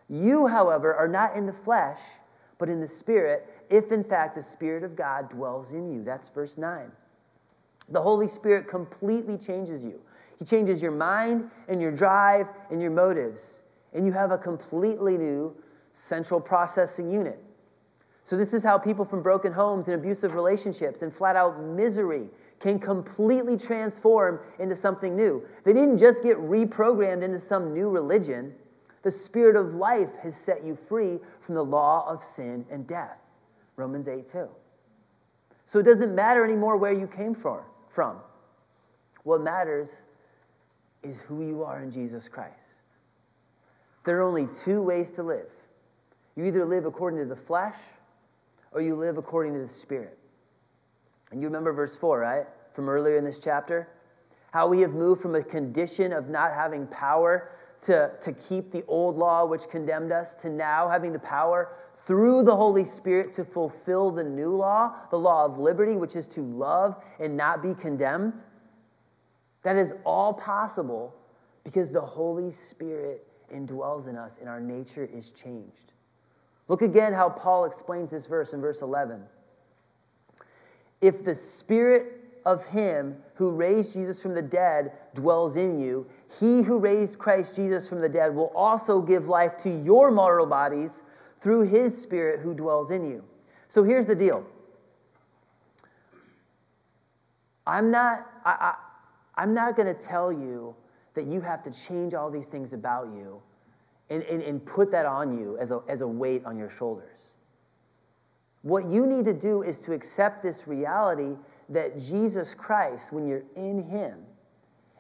You, 0.10 0.48
however, 0.48 0.94
are 0.94 1.08
not 1.08 1.36
in 1.36 1.46
the 1.46 1.54
flesh, 1.54 2.00
but 2.58 2.70
in 2.70 2.80
the 2.80 2.88
Spirit, 2.88 3.48
if 3.70 3.92
in 3.92 4.04
fact 4.04 4.36
the 4.36 4.42
Spirit 4.42 4.84
of 4.84 4.96
God 4.96 5.30
dwells 5.30 5.72
in 5.72 5.92
you. 5.92 6.04
That's 6.04 6.30
verse 6.30 6.58
9. 6.58 6.92
The 7.90 8.02
Holy 8.02 8.28
Spirit 8.28 8.68
completely 8.68 9.38
changes 9.38 9.84
you. 9.84 10.02
He 10.40 10.46
changes 10.46 10.82
your 10.82 10.92
mind 10.92 11.50
and 11.68 11.82
your 11.82 11.92
drive 11.92 12.48
and 12.70 12.82
your 12.82 12.92
motives. 12.92 13.62
And 13.94 14.06
you 14.06 14.12
have 14.12 14.32
a 14.32 14.38
completely 14.38 15.18
new 15.18 15.56
central 15.94 16.42
processing 16.42 17.12
unit. 17.12 17.42
So, 18.26 18.36
this 18.36 18.56
is 18.56 18.64
how 18.64 18.80
people 18.80 19.06
from 19.06 19.22
broken 19.22 19.54
homes 19.54 19.88
and 19.88 19.96
abusive 19.96 20.34
relationships 20.34 21.04
and 21.04 21.14
flat 21.14 21.36
out 21.36 21.62
misery 21.62 22.26
can 22.60 22.80
completely 22.80 23.56
transform 23.56 24.40
into 24.58 24.76
something 24.76 25.16
new. 25.16 25.44
They 25.64 25.74
didn't 25.74 26.00
just 26.00 26.24
get 26.24 26.38
reprogrammed 26.38 27.22
into 27.22 27.38
some 27.38 27.72
new 27.72 27.88
religion, 27.88 28.56
the 29.04 29.12
Spirit 29.12 29.56
of 29.56 29.76
life 29.76 30.10
has 30.24 30.36
set 30.36 30.66
you 30.66 30.76
free 30.90 31.20
from 31.42 31.54
the 31.54 31.64
law 31.64 32.04
of 32.10 32.24
sin 32.24 32.66
and 32.72 32.88
death. 32.88 33.20
Romans 33.76 34.08
8 34.08 34.32
2. 34.32 34.50
So, 35.66 35.78
it 35.78 35.84
doesn't 35.84 36.16
matter 36.16 36.44
anymore 36.44 36.78
where 36.78 36.94
you 36.94 37.06
came 37.06 37.36
from. 37.36 38.16
What 39.22 39.42
matters 39.42 40.02
is 41.04 41.20
who 41.20 41.46
you 41.46 41.64
are 41.64 41.84
in 41.84 41.92
Jesus 41.92 42.28
Christ. 42.28 42.86
There 44.04 44.18
are 44.18 44.24
only 44.24 44.48
two 44.64 44.82
ways 44.82 45.12
to 45.12 45.22
live 45.22 45.46
you 46.36 46.44
either 46.46 46.66
live 46.66 46.86
according 46.86 47.20
to 47.20 47.26
the 47.26 47.36
flesh 47.36 47.78
or 48.76 48.82
you 48.82 48.94
live 48.94 49.18
according 49.18 49.54
to 49.54 49.60
the 49.60 49.68
Spirit. 49.68 50.20
And 51.32 51.42
you 51.42 51.48
remember 51.48 51.72
verse 51.72 51.96
4, 51.96 52.20
right? 52.20 52.46
From 52.74 52.90
earlier 52.90 53.18
in 53.18 53.24
this 53.24 53.40
chapter? 53.40 53.88
How 54.52 54.68
we 54.68 54.82
have 54.82 54.94
moved 54.94 55.22
from 55.22 55.34
a 55.34 55.42
condition 55.42 56.12
of 56.12 56.28
not 56.28 56.54
having 56.54 56.86
power 56.88 57.52
to, 57.86 58.12
to 58.22 58.34
keep 58.34 58.72
the 58.72 58.84
old 58.88 59.18
law 59.18 59.46
which 59.46 59.70
condemned 59.70 60.12
us 60.12 60.36
to 60.36 60.50
now 60.50 60.90
having 60.90 61.14
the 61.14 61.20
power 61.20 61.70
through 62.06 62.44
the 62.44 62.56
Holy 62.56 62.84
Spirit 62.84 63.32
to 63.32 63.46
fulfill 63.46 64.12
the 64.12 64.24
new 64.24 64.56
law, 64.56 64.94
the 65.10 65.18
law 65.18 65.46
of 65.46 65.58
liberty, 65.58 65.96
which 65.96 66.16
is 66.18 66.28
to 66.28 66.42
love 66.42 67.02
and 67.20 67.36
not 67.36 67.64
be 67.64 67.74
condemned. 67.74 68.36
That 69.64 69.78
is 69.78 69.94
all 70.04 70.34
possible 70.34 71.16
because 71.64 71.92
the 71.92 72.02
Holy 72.02 72.52
Spirit 72.52 73.26
indwells 73.54 74.08
in 74.08 74.18
us 74.18 74.38
and 74.40 74.50
our 74.50 74.60
nature 74.60 75.10
is 75.12 75.32
changed. 75.32 75.94
Look 76.68 76.82
again 76.82 77.14
how 77.14 77.30
Paul 77.30 77.66
explains 77.66 78.10
this 78.10 78.26
verse 78.26 78.54
in 78.54 78.62
verse 78.62 78.82
11. 78.82 79.22
If 81.02 81.24
the 81.24 81.36
Spirit 81.36 82.22
of 82.46 82.66
Him 82.66 83.18
who 83.36 83.52
raised 83.52 83.94
Jesus 83.94 84.22
from 84.22 84.34
the 84.34 84.42
dead 84.42 84.94
dwells 85.14 85.58
in 85.58 85.80
you, 85.80 86.08
He 86.40 86.62
who 86.62 86.80
raised 86.80 87.20
Christ 87.20 87.56
Jesus 87.56 87.88
from 87.88 88.02
the 88.02 88.10
dead 88.10 88.36
will 88.36 88.52
also 88.56 89.02
give 89.02 89.28
life 89.28 89.58
to 89.60 89.70
your 89.70 90.10
mortal 90.12 90.46
bodies 90.46 91.04
through 91.42 91.62
His 91.68 92.00
Spirit 92.00 92.40
who 92.40 92.54
dwells 92.54 92.92
in 92.92 93.06
you. 93.06 93.24
So 93.68 93.84
here's 93.84 94.06
the 94.06 94.16
deal. 94.16 94.46
I'm 97.68 97.92
not, 97.92 98.28
I, 98.44 98.52
I, 98.52 98.76
I'm 99.36 99.54
not 99.54 99.76
going 99.76 99.94
to 99.94 100.00
tell 100.00 100.32
you 100.32 100.76
that 101.16 101.26
you 101.26 101.42
have 101.42 101.64
to 101.64 101.72
change 101.72 102.14
all 102.14 102.30
these 102.30 102.48
things 102.48 102.74
about 102.74 103.08
you 103.08 103.42
and, 104.10 104.24
and, 104.24 104.42
and 104.42 104.66
put 104.66 104.92
that 104.92 105.06
on 105.06 105.38
you 105.38 105.58
as 105.58 105.72
a, 105.72 105.82
as 105.88 106.02
a 106.02 106.08
weight 106.08 106.46
on 106.46 106.58
your 106.58 106.70
shoulders. 106.70 107.20
What 108.62 108.90
you 108.90 109.06
need 109.06 109.26
to 109.26 109.34
do 109.34 109.64
is 109.64 109.78
to 109.80 109.94
accept 109.94 110.42
this 110.42 110.68
reality 110.68 111.36
that 111.70 112.00
Jesus 112.00 112.54
Christ, 112.54 113.12
when 113.12 113.28
you're 113.28 113.44
in 113.56 113.84
Him, 113.84 114.20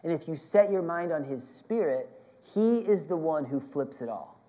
and 0.03 0.13
if 0.13 0.27
you 0.27 0.35
set 0.35 0.71
your 0.71 0.81
mind 0.81 1.11
on 1.11 1.23
His 1.23 1.47
Spirit, 1.47 2.09
He 2.53 2.77
is 2.79 3.05
the 3.05 3.15
one 3.15 3.45
who 3.45 3.59
flips 3.59 4.01
it 4.01 4.09
all. 4.09 4.39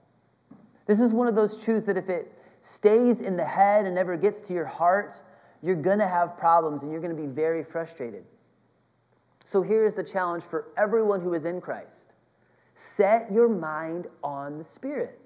This 0.87 1.01
is 1.01 1.13
one 1.13 1.29
of 1.29 1.35
those 1.35 1.63
truths 1.63 1.87
that 1.87 1.97
if 1.97 2.09
it 2.09 2.33
stays 2.61 3.21
in 3.21 3.37
the 3.37 3.45
head 3.45 3.87
and 3.87 3.95
never 3.95 4.17
gets 4.17 4.41
to 4.43 4.53
your 4.53 4.65
heart, 4.65 5.21
you're 5.63 5.77
going 5.77 5.99
to 5.99 6.09
have 6.09 6.37
problems 6.37 6.83
and 6.83 6.93
you're 6.93 7.01
going 7.01 7.15
to 7.15 7.21
be 7.21 7.29
very 7.29 7.65
frustrated. 7.65 8.25
So 9.45 9.63
here's 9.63 9.95
the 9.95 10.05
challenge 10.05 10.45
for 10.45 10.69
everyone 10.77 11.21
who 11.21 11.35
is 11.35 11.45
in 11.45 11.61
Christ 11.61 12.06
Set 12.77 13.33
your 13.33 13.49
mind 13.49 14.07
on 14.23 14.59
the 14.59 14.65
Spirit. 14.65 15.19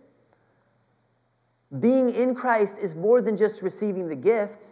Being 1.81 2.09
in 2.09 2.33
Christ 2.33 2.77
is 2.81 2.95
more 2.95 3.21
than 3.21 3.37
just 3.37 3.61
receiving 3.61 4.09
the 4.09 4.15
gift. 4.15 4.67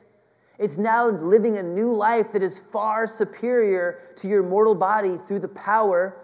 It's 0.58 0.78
now 0.78 1.08
living 1.08 1.58
a 1.58 1.62
new 1.62 1.92
life 1.92 2.30
that 2.32 2.42
is 2.42 2.60
far 2.72 3.08
superior 3.08 4.12
to 4.16 4.28
your 4.28 4.44
mortal 4.44 4.76
body 4.76 5.18
through 5.26 5.40
the 5.40 5.48
power 5.48 6.16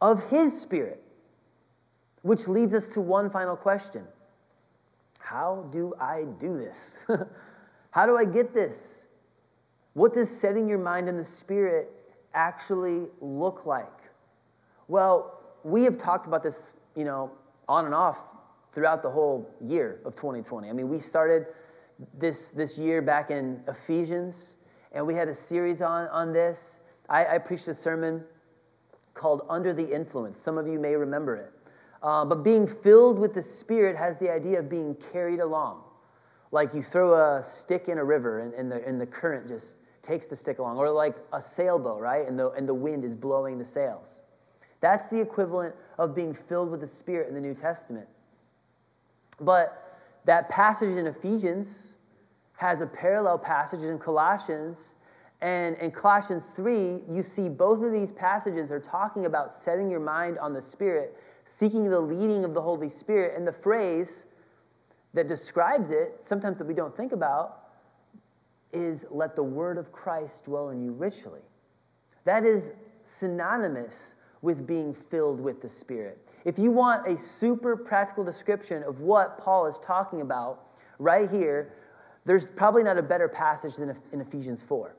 of 0.00 0.28
His 0.28 0.60
Spirit. 0.60 1.00
Which 2.22 2.48
leads 2.48 2.74
us 2.74 2.88
to 2.88 3.00
one 3.00 3.30
final 3.30 3.54
question 3.56 4.04
How 5.20 5.68
do 5.70 5.94
I 6.00 6.24
do 6.40 6.58
this? 6.58 6.98
How 7.92 8.06
do 8.06 8.16
I 8.16 8.24
get 8.24 8.52
this? 8.52 9.02
What 9.94 10.14
does 10.14 10.28
setting 10.28 10.68
your 10.68 10.78
mind 10.78 11.08
in 11.08 11.16
the 11.16 11.24
Spirit 11.24 11.92
actually 12.34 13.06
look 13.20 13.66
like? 13.66 13.86
Well, 14.88 15.35
we 15.66 15.82
have 15.82 15.98
talked 15.98 16.28
about 16.28 16.44
this, 16.44 16.70
you 16.94 17.04
know, 17.04 17.32
on 17.68 17.86
and 17.86 17.94
off 17.94 18.18
throughout 18.72 19.02
the 19.02 19.10
whole 19.10 19.50
year 19.60 20.00
of 20.04 20.14
2020. 20.14 20.68
I 20.68 20.72
mean, 20.72 20.88
we 20.88 21.00
started 21.00 21.46
this 22.16 22.50
this 22.50 22.78
year 22.78 23.02
back 23.02 23.30
in 23.30 23.60
Ephesians, 23.66 24.54
and 24.92 25.04
we 25.04 25.14
had 25.14 25.28
a 25.28 25.34
series 25.34 25.82
on 25.82 26.06
on 26.08 26.32
this. 26.32 26.80
I, 27.08 27.26
I 27.34 27.38
preached 27.38 27.66
a 27.66 27.74
sermon 27.74 28.22
called 29.14 29.44
"Under 29.50 29.72
the 29.72 29.92
Influence." 29.92 30.36
Some 30.36 30.56
of 30.56 30.68
you 30.68 30.78
may 30.78 30.94
remember 30.94 31.34
it. 31.34 31.52
Uh, 32.00 32.24
but 32.24 32.44
being 32.44 32.66
filled 32.68 33.18
with 33.18 33.34
the 33.34 33.42
Spirit 33.42 33.96
has 33.96 34.16
the 34.18 34.30
idea 34.30 34.60
of 34.60 34.68
being 34.68 34.94
carried 35.12 35.40
along, 35.40 35.82
like 36.52 36.74
you 36.74 36.82
throw 36.82 37.14
a 37.14 37.42
stick 37.42 37.88
in 37.88 37.98
a 37.98 38.04
river, 38.04 38.40
and, 38.40 38.54
and 38.54 38.70
the 38.70 38.86
and 38.86 39.00
the 39.00 39.06
current 39.06 39.48
just 39.48 39.78
takes 40.00 40.28
the 40.28 40.36
stick 40.36 40.60
along, 40.60 40.76
or 40.76 40.90
like 40.90 41.16
a 41.32 41.42
sailboat, 41.42 42.00
right? 42.00 42.28
And 42.28 42.38
the 42.38 42.50
and 42.50 42.68
the 42.68 42.74
wind 42.74 43.04
is 43.04 43.14
blowing 43.14 43.58
the 43.58 43.64
sails. 43.64 44.20
That's 44.80 45.08
the 45.08 45.20
equivalent 45.20 45.74
of 45.98 46.14
being 46.14 46.34
filled 46.34 46.70
with 46.70 46.80
the 46.80 46.86
Spirit 46.86 47.28
in 47.28 47.34
the 47.34 47.40
New 47.40 47.54
Testament. 47.54 48.06
But 49.40 49.98
that 50.24 50.48
passage 50.48 50.96
in 50.96 51.06
Ephesians 51.06 51.68
has 52.56 52.80
a 52.80 52.86
parallel 52.86 53.38
passage 53.38 53.80
in 53.80 53.98
Colossians. 53.98 54.94
And 55.40 55.76
in 55.76 55.90
Colossians 55.90 56.44
3, 56.54 57.02
you 57.10 57.22
see 57.22 57.48
both 57.48 57.82
of 57.82 57.92
these 57.92 58.10
passages 58.10 58.72
are 58.72 58.80
talking 58.80 59.26
about 59.26 59.52
setting 59.52 59.90
your 59.90 60.00
mind 60.00 60.38
on 60.38 60.52
the 60.52 60.62
Spirit, 60.62 61.16
seeking 61.44 61.88
the 61.90 62.00
leading 62.00 62.44
of 62.44 62.54
the 62.54 62.62
Holy 62.62 62.88
Spirit. 62.88 63.36
And 63.36 63.46
the 63.46 63.52
phrase 63.52 64.24
that 65.14 65.28
describes 65.28 65.90
it, 65.90 66.16
sometimes 66.20 66.58
that 66.58 66.66
we 66.66 66.74
don't 66.74 66.96
think 66.96 67.12
about, 67.12 67.62
is 68.72 69.06
let 69.10 69.36
the 69.36 69.42
word 69.42 69.78
of 69.78 69.92
Christ 69.92 70.44
dwell 70.44 70.70
in 70.70 70.82
you 70.82 70.92
richly. 70.92 71.40
That 72.24 72.44
is 72.44 72.72
synonymous 73.04 74.14
with 74.42 74.66
being 74.66 74.94
filled 74.94 75.40
with 75.40 75.60
the 75.60 75.68
Spirit. 75.68 76.18
If 76.44 76.58
you 76.58 76.70
want 76.70 77.06
a 77.06 77.18
super 77.18 77.76
practical 77.76 78.24
description 78.24 78.82
of 78.82 79.00
what 79.00 79.38
Paul 79.38 79.66
is 79.66 79.78
talking 79.80 80.20
about 80.20 80.76
right 80.98 81.30
here, 81.30 81.72
there's 82.24 82.46
probably 82.46 82.82
not 82.82 82.98
a 82.98 83.02
better 83.02 83.28
passage 83.28 83.76
than 83.76 83.96
in 84.12 84.20
Ephesians 84.20 84.62
4. 84.62 84.94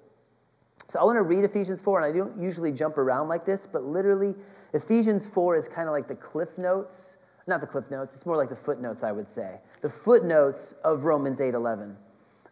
So 0.89 0.99
I 0.99 1.03
want 1.03 1.17
to 1.17 1.23
read 1.23 1.43
Ephesians 1.43 1.81
4, 1.81 2.01
and 2.01 2.13
I 2.13 2.17
don't 2.17 2.41
usually 2.41 2.71
jump 2.71 2.97
around 2.97 3.27
like 3.27 3.45
this, 3.45 3.67
but 3.71 3.83
literally, 3.83 4.33
Ephesians 4.73 5.25
4 5.25 5.57
is 5.57 5.67
kind 5.67 5.87
of 5.87 5.93
like 5.93 6.07
the 6.07 6.15
cliff 6.15 6.49
notes 6.57 7.17
not 7.47 7.61
the 7.61 7.67
cliff 7.67 7.89
notes, 7.89 8.15
it's 8.15 8.25
more 8.25 8.35
like 8.35 8.49
the 8.49 8.55
footnotes, 8.55 9.03
I 9.03 9.11
would 9.11 9.29
say. 9.29 9.59
The 9.81 9.89
footnotes 9.89 10.73
of 10.83 11.05
Romans 11.05 11.41
8 11.41 11.53
11. 11.53 11.95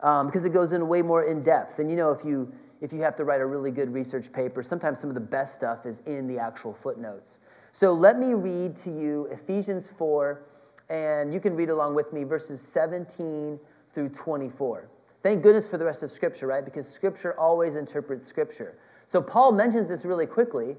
Um, 0.01 0.27
because 0.27 0.45
it 0.45 0.49
goes 0.49 0.73
in 0.73 0.87
way 0.87 1.01
more 1.01 1.23
in 1.23 1.43
depth. 1.43 1.79
And 1.79 1.89
you 1.89 1.95
know, 1.95 2.11
if 2.11 2.23
you 2.25 2.51
if 2.81 2.91
you 2.91 3.01
have 3.01 3.15
to 3.15 3.23
write 3.23 3.41
a 3.41 3.45
really 3.45 3.71
good 3.71 3.93
research 3.93 4.31
paper, 4.31 4.61
sometimes 4.61 4.99
some 4.99 5.09
of 5.09 5.13
the 5.13 5.19
best 5.19 5.55
stuff 5.55 5.85
is 5.85 6.01
in 6.05 6.27
the 6.27 6.37
actual 6.37 6.73
footnotes. 6.73 7.39
So 7.71 7.93
let 7.93 8.19
me 8.19 8.33
read 8.33 8.75
to 8.77 8.89
you 8.89 9.27
Ephesians 9.31 9.91
4, 9.97 10.41
and 10.89 11.33
you 11.33 11.39
can 11.39 11.55
read 11.55 11.69
along 11.69 11.95
with 11.95 12.13
me 12.13 12.23
verses 12.23 12.61
17 12.61 13.59
through 13.93 14.09
24. 14.09 14.89
Thank 15.23 15.41
goodness 15.41 15.67
for 15.67 15.77
the 15.77 15.85
rest 15.85 16.03
of 16.03 16.11
Scripture, 16.11 16.47
right? 16.47 16.63
Because 16.63 16.87
Scripture 16.87 17.37
always 17.39 17.75
interprets 17.75 18.27
Scripture. 18.27 18.77
So 19.05 19.21
Paul 19.21 19.51
mentions 19.51 19.89
this 19.89 20.05
really 20.05 20.25
quickly, 20.25 20.75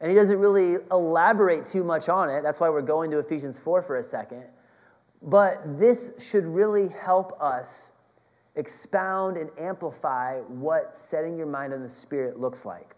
and 0.00 0.10
he 0.10 0.16
doesn't 0.16 0.38
really 0.38 0.76
elaborate 0.90 1.64
too 1.64 1.84
much 1.84 2.08
on 2.08 2.30
it. 2.30 2.42
That's 2.42 2.60
why 2.60 2.68
we're 2.68 2.82
going 2.82 3.10
to 3.10 3.18
Ephesians 3.18 3.58
4 3.58 3.82
for 3.82 3.98
a 3.98 4.02
second. 4.02 4.44
But 5.22 5.78
this 5.78 6.12
should 6.18 6.44
really 6.46 6.88
help 6.88 7.40
us 7.40 7.92
expound 8.56 9.36
and 9.36 9.50
amplify 9.58 10.40
what 10.40 10.96
setting 10.96 11.36
your 11.36 11.46
mind 11.46 11.72
on 11.72 11.82
the 11.82 11.88
Spirit 11.88 12.38
looks 12.38 12.64
like. 12.64 12.94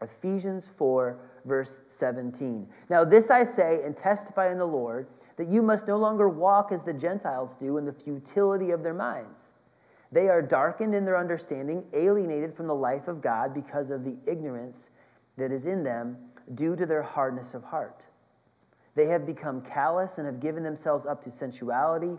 Ephesians 0.00 0.68
4, 0.76 1.18
verse 1.44 1.82
17. 1.86 2.66
Now, 2.88 3.04
this 3.04 3.30
I 3.30 3.44
say 3.44 3.80
and 3.84 3.96
testify 3.96 4.50
in 4.50 4.58
the 4.58 4.66
Lord 4.66 5.06
that 5.36 5.48
you 5.48 5.62
must 5.62 5.86
no 5.86 5.96
longer 5.96 6.28
walk 6.28 6.72
as 6.72 6.82
the 6.82 6.92
Gentiles 6.92 7.54
do 7.54 7.76
in 7.78 7.84
the 7.84 7.92
futility 7.92 8.70
of 8.70 8.82
their 8.82 8.94
minds. 8.94 9.52
They 10.10 10.28
are 10.28 10.42
darkened 10.42 10.94
in 10.94 11.04
their 11.04 11.16
understanding, 11.16 11.84
alienated 11.94 12.54
from 12.54 12.66
the 12.66 12.74
life 12.74 13.08
of 13.08 13.22
God 13.22 13.54
because 13.54 13.90
of 13.90 14.04
the 14.04 14.16
ignorance 14.26 14.90
that 15.38 15.50
is 15.50 15.64
in 15.64 15.82
them 15.82 16.18
due 16.54 16.76
to 16.76 16.84
their 16.84 17.02
hardness 17.02 17.54
of 17.54 17.64
heart. 17.64 18.04
They 18.94 19.06
have 19.06 19.24
become 19.24 19.62
callous 19.62 20.18
and 20.18 20.26
have 20.26 20.40
given 20.40 20.62
themselves 20.62 21.06
up 21.06 21.24
to 21.24 21.30
sensuality 21.30 22.18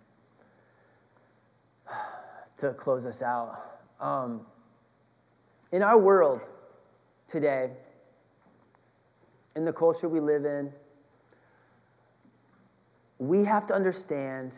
to 2.61 2.73
close 2.73 3.05
us 3.05 3.21
out. 3.21 3.59
Um, 3.99 4.41
in 5.71 5.81
our 5.81 5.97
world 5.97 6.41
today, 7.27 7.71
in 9.55 9.65
the 9.65 9.73
culture 9.73 10.07
we 10.07 10.19
live 10.19 10.45
in, 10.45 10.71
we 13.17 13.43
have 13.43 13.67
to 13.67 13.73
understand 13.73 14.53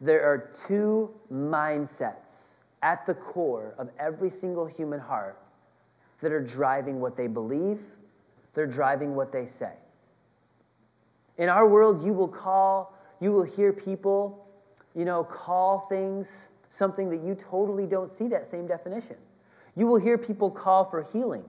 there 0.00 0.24
are 0.24 0.50
two 0.66 1.10
mindsets 1.32 2.56
at 2.82 3.06
the 3.06 3.14
core 3.14 3.74
of 3.78 3.88
every 3.98 4.30
single 4.30 4.66
human 4.66 5.00
heart 5.00 5.40
that 6.20 6.32
are 6.32 6.42
driving 6.42 7.00
what 7.00 7.16
they 7.16 7.26
believe, 7.26 7.80
they're 8.54 8.66
driving 8.66 9.14
what 9.14 9.32
they 9.32 9.46
say. 9.46 9.72
In 11.36 11.48
our 11.48 11.68
world, 11.68 12.04
you 12.04 12.12
will 12.12 12.28
call, 12.28 12.94
you 13.20 13.30
will 13.30 13.44
hear 13.44 13.72
people, 13.72 14.44
you 14.96 15.04
know, 15.04 15.22
call 15.22 15.86
things 15.88 16.48
something 16.70 17.10
that 17.10 17.22
you 17.22 17.34
totally 17.34 17.86
don't 17.86 18.10
see 18.10 18.28
that 18.28 18.46
same 18.46 18.66
definition. 18.66 19.16
You 19.76 19.86
will 19.86 19.98
hear 19.98 20.18
people 20.18 20.50
call 20.50 20.84
for 20.84 21.02
healing, 21.02 21.44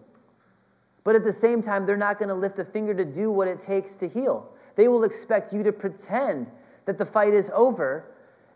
but 1.04 1.16
at 1.16 1.24
the 1.24 1.34
same 1.34 1.64
time, 1.64 1.86
they're 1.86 1.98
not 1.98 2.20
going 2.20 2.30
to 2.30 2.36
lift 2.36 2.60
a 2.60 2.66
finger 2.66 2.94
to 2.94 3.06
do 3.06 3.32
what 3.32 3.48
it 3.48 3.62
takes 3.62 3.96
to 3.98 4.08
heal. 4.08 4.50
They 4.76 4.88
will 4.88 5.04
expect 5.04 5.54
you 5.54 5.64
to 5.64 5.72
pretend 5.72 6.52
that 6.86 6.98
the 6.98 7.06
fight 7.06 7.34
is 7.34 7.50
over, 7.54 8.12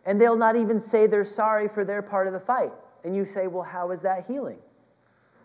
and 0.06 0.20
they'll 0.20 0.38
not 0.38 0.56
even 0.56 0.82
say 0.82 1.08
they're 1.08 1.26
sorry 1.26 1.68
for 1.68 1.84
their 1.84 2.02
part 2.02 2.28
of 2.28 2.34
the 2.34 2.40
fight. 2.40 2.72
And 3.04 3.16
you 3.16 3.26
say, 3.26 3.48
Well, 3.48 3.64
how 3.64 3.92
is 3.92 4.02
that 4.02 4.26
healing? 4.28 4.58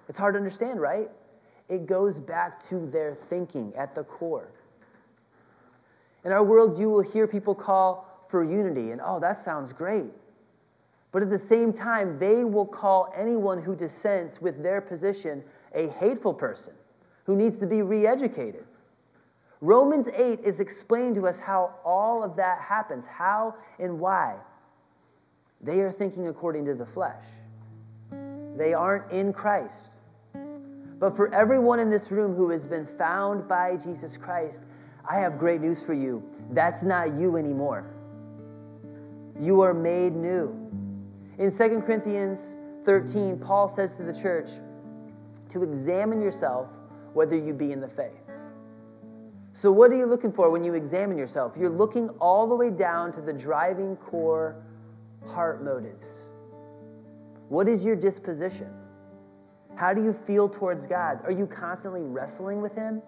It's 0.09 0.19
hard 0.19 0.35
to 0.35 0.39
understand, 0.39 0.81
right? 0.81 1.11
It 1.69 1.87
goes 1.87 2.19
back 2.19 2.67
to 2.69 2.89
their 2.91 3.17
thinking 3.29 3.73
at 3.77 3.95
the 3.95 4.05
core. 4.05 4.51
In 6.25 6.33
our 6.33 6.43
world, 6.43 6.79
you 6.79 6.89
will 6.89 7.03
hear 7.03 7.27
people 7.27 7.55
call 7.55 8.27
for 8.29 8.43
unity, 8.45 8.91
and 8.91 9.01
oh, 9.05 9.21
that 9.21 9.39
sounds 9.39 9.73
great. 9.73 10.07
But 11.11 11.23
at 11.23 11.31
the 11.31 11.39
same 11.39 11.73
time, 11.73 12.19
they 12.19 12.45
will 12.45 12.67
call 12.67 13.13
anyone 13.17 13.63
who 13.63 13.75
dissents 13.75 14.41
with 14.41 14.63
their 14.63 14.81
position 14.81 15.43
a 15.75 15.89
hateful 15.89 16.35
person 16.35 16.75
who 17.25 17.37
needs 17.37 17.59
to 17.59 17.67
be 17.67 17.83
re 17.83 18.07
educated. 18.07 18.65
Romans 19.61 20.09
8 20.15 20.41
is 20.45 20.61
explaining 20.61 21.15
to 21.17 21.27
us 21.27 21.39
how 21.39 21.75
all 21.85 22.23
of 22.23 22.37
that 22.37 22.61
happens, 22.61 23.07
how 23.07 23.55
and 23.79 23.99
why. 23.99 24.37
They 25.61 25.81
are 25.81 25.91
thinking 25.91 26.29
according 26.29 26.65
to 26.67 26.75
the 26.75 26.87
flesh, 26.87 27.25
they 28.57 28.75
aren't 28.75 29.11
in 29.11 29.33
Christ. 29.33 29.89
But 31.01 31.15
for 31.15 31.33
everyone 31.33 31.79
in 31.79 31.91
this 31.91 32.11
room 32.11 32.35
who 32.35 32.51
has 32.51 32.67
been 32.67 32.87
found 32.87 33.49
by 33.49 33.77
Jesus 33.77 34.17
Christ, 34.17 34.61
I 35.09 35.17
have 35.17 35.39
great 35.39 35.61
news 35.61 35.83
for 35.83 35.95
you. 35.95 36.23
That's 36.51 36.83
not 36.83 37.15
you 37.19 37.37
anymore. 37.37 37.85
You 39.41 39.61
are 39.61 39.75
made 39.75 40.17
new. 40.17 40.69
In 41.39 41.53
2 41.53 41.83
Corinthians 41.87 42.57
13, 42.85 43.39
Paul 43.39 43.69
says 43.69 43.97
to 43.97 44.03
the 44.03 44.13
church 44.13 44.51
to 45.51 45.63
examine 45.63 46.21
yourself 46.21 46.69
whether 47.15 47.37
you 47.37 47.53
be 47.53 47.71
in 47.71 47.81
the 47.81 47.89
faith. 47.89 48.29
So, 49.53 49.71
what 49.71 49.91
are 49.93 49.97
you 49.97 50.07
looking 50.07 50.33
for 50.33 50.51
when 50.51 50.65
you 50.65 50.75
examine 50.75 51.17
yourself? 51.17 51.53
You're 51.59 51.71
looking 51.71 52.09
all 52.21 52.47
the 52.49 52.55
way 52.55 52.71
down 52.71 53.13
to 53.13 53.21
the 53.21 53.33
driving 53.33 53.97
core 53.97 54.57
heart 55.27 55.65
motives. 55.65 56.07
What 57.49 57.69
is 57.69 57.85
your 57.85 57.97
disposition? 57.97 58.69
How 59.77 59.95
do 59.95 60.03
you 60.03 60.13
feel 60.13 60.49
towards 60.49 60.87
God? 60.87 61.21
Are 61.25 61.33
you 61.33 61.47
constantly 61.47 62.03
wrestling 62.03 62.61
with 62.61 62.75
Him? 62.75 63.01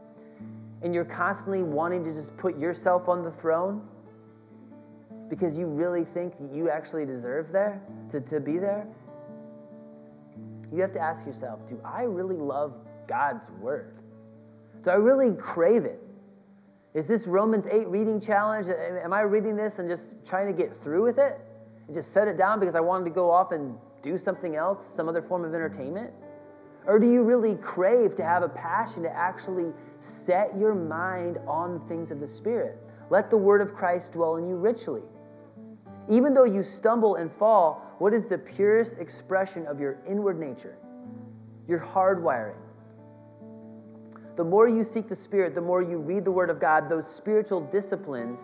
And 0.82 0.94
you're 0.94 1.04
constantly 1.04 1.62
wanting 1.62 2.04
to 2.04 2.12
just 2.12 2.36
put 2.36 2.56
yourself 2.58 3.08
on 3.08 3.24
the 3.24 3.32
throne? 3.32 3.82
Because 5.30 5.56
you 5.56 5.66
really 5.66 6.04
think 6.04 6.34
you 6.52 6.68
actually 6.68 7.06
deserve 7.06 7.52
there 7.52 7.80
to, 8.10 8.20
to 8.20 8.40
be 8.40 8.58
there? 8.58 8.86
You 10.72 10.82
have 10.82 10.92
to 10.92 11.00
ask 11.00 11.24
yourself 11.24 11.66
do 11.68 11.80
I 11.84 12.02
really 12.02 12.36
love 12.36 12.74
God's 13.06 13.48
word? 13.60 13.94
Do 14.84 14.90
I 14.90 14.94
really 14.94 15.34
crave 15.34 15.84
it? 15.84 16.02
Is 16.92 17.06
this 17.06 17.26
Romans 17.26 17.66
8 17.70 17.86
reading 17.86 18.20
challenge? 18.20 18.66
Am 18.68 19.12
I 19.12 19.20
reading 19.20 19.56
this 19.56 19.78
and 19.78 19.88
just 19.88 20.24
trying 20.26 20.46
to 20.48 20.52
get 20.52 20.82
through 20.82 21.04
with 21.04 21.18
it 21.18 21.38
and 21.86 21.94
just 21.94 22.12
set 22.12 22.26
it 22.26 22.36
down 22.36 22.58
because 22.58 22.74
I 22.74 22.80
wanted 22.80 23.04
to 23.04 23.10
go 23.10 23.30
off 23.30 23.52
and 23.52 23.76
do 24.02 24.18
something 24.18 24.56
else, 24.56 24.84
some 24.96 25.08
other 25.08 25.22
form 25.22 25.44
of 25.44 25.54
entertainment? 25.54 26.10
Or 26.86 26.98
do 26.98 27.10
you 27.10 27.22
really 27.22 27.54
crave 27.56 28.16
to 28.16 28.24
have 28.24 28.42
a 28.42 28.48
passion 28.48 29.02
to 29.04 29.10
actually 29.10 29.72
set 30.00 30.56
your 30.58 30.74
mind 30.74 31.38
on 31.46 31.86
things 31.88 32.10
of 32.10 32.18
the 32.18 32.26
Spirit? 32.26 32.78
Let 33.10 33.30
the 33.30 33.36
word 33.36 33.60
of 33.60 33.74
Christ 33.74 34.12
dwell 34.12 34.36
in 34.36 34.48
you 34.48 34.56
richly. 34.56 35.02
Even 36.10 36.34
though 36.34 36.44
you 36.44 36.64
stumble 36.64 37.14
and 37.14 37.32
fall, 37.32 37.94
what 37.98 38.12
is 38.12 38.24
the 38.24 38.36
purest 38.36 38.98
expression 38.98 39.66
of 39.66 39.78
your 39.78 39.98
inward 40.08 40.38
nature? 40.38 40.76
Your 41.68 41.78
hardwiring. 41.78 42.56
The 44.36 44.44
more 44.44 44.68
you 44.68 44.82
seek 44.84 45.08
the 45.08 45.14
Spirit, 45.14 45.54
the 45.54 45.60
more 45.60 45.82
you 45.82 45.98
read 45.98 46.24
the 46.24 46.30
Word 46.32 46.50
of 46.50 46.60
God, 46.60 46.88
those 46.88 47.06
spiritual 47.06 47.60
disciplines 47.60 48.40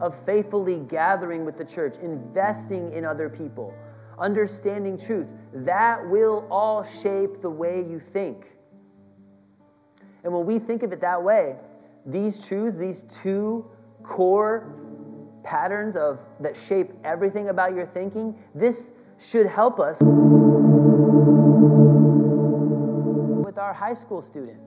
of 0.00 0.14
faithfully 0.24 0.76
gathering 0.76 1.44
with 1.44 1.58
the 1.58 1.64
church, 1.64 1.96
investing 2.02 2.92
in 2.92 3.04
other 3.04 3.28
people, 3.28 3.74
understanding 4.18 4.96
truth, 4.96 5.26
that 5.52 6.08
will 6.08 6.46
all 6.50 6.84
shape 6.84 7.40
the 7.40 7.50
way 7.50 7.78
you 7.78 8.00
think. 8.12 8.46
And 10.22 10.32
when 10.32 10.46
we 10.46 10.60
think 10.60 10.84
of 10.84 10.92
it 10.92 11.00
that 11.00 11.20
way, 11.20 11.56
these 12.06 12.44
truths, 12.46 12.76
these 12.76 13.02
two 13.22 13.68
core 14.04 14.81
patterns 15.44 15.96
of 15.96 16.18
that 16.40 16.56
shape 16.56 16.90
everything 17.04 17.48
about 17.48 17.74
your 17.74 17.86
thinking, 17.86 18.34
this 18.54 18.92
should 19.18 19.46
help 19.46 19.78
us 19.80 20.00
with 23.44 23.58
our 23.58 23.72
high 23.72 23.94
school 23.94 24.22
student. 24.22 24.58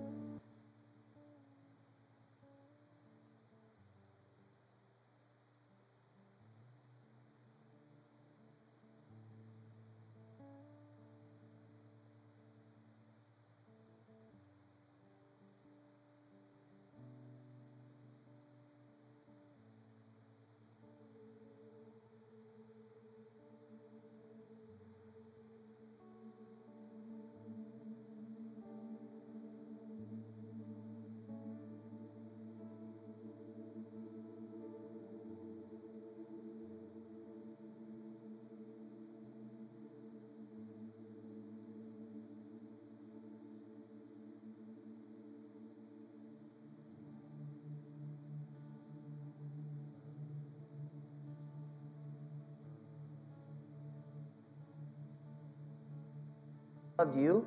Loved 56.97 57.17
you? 57.17 57.45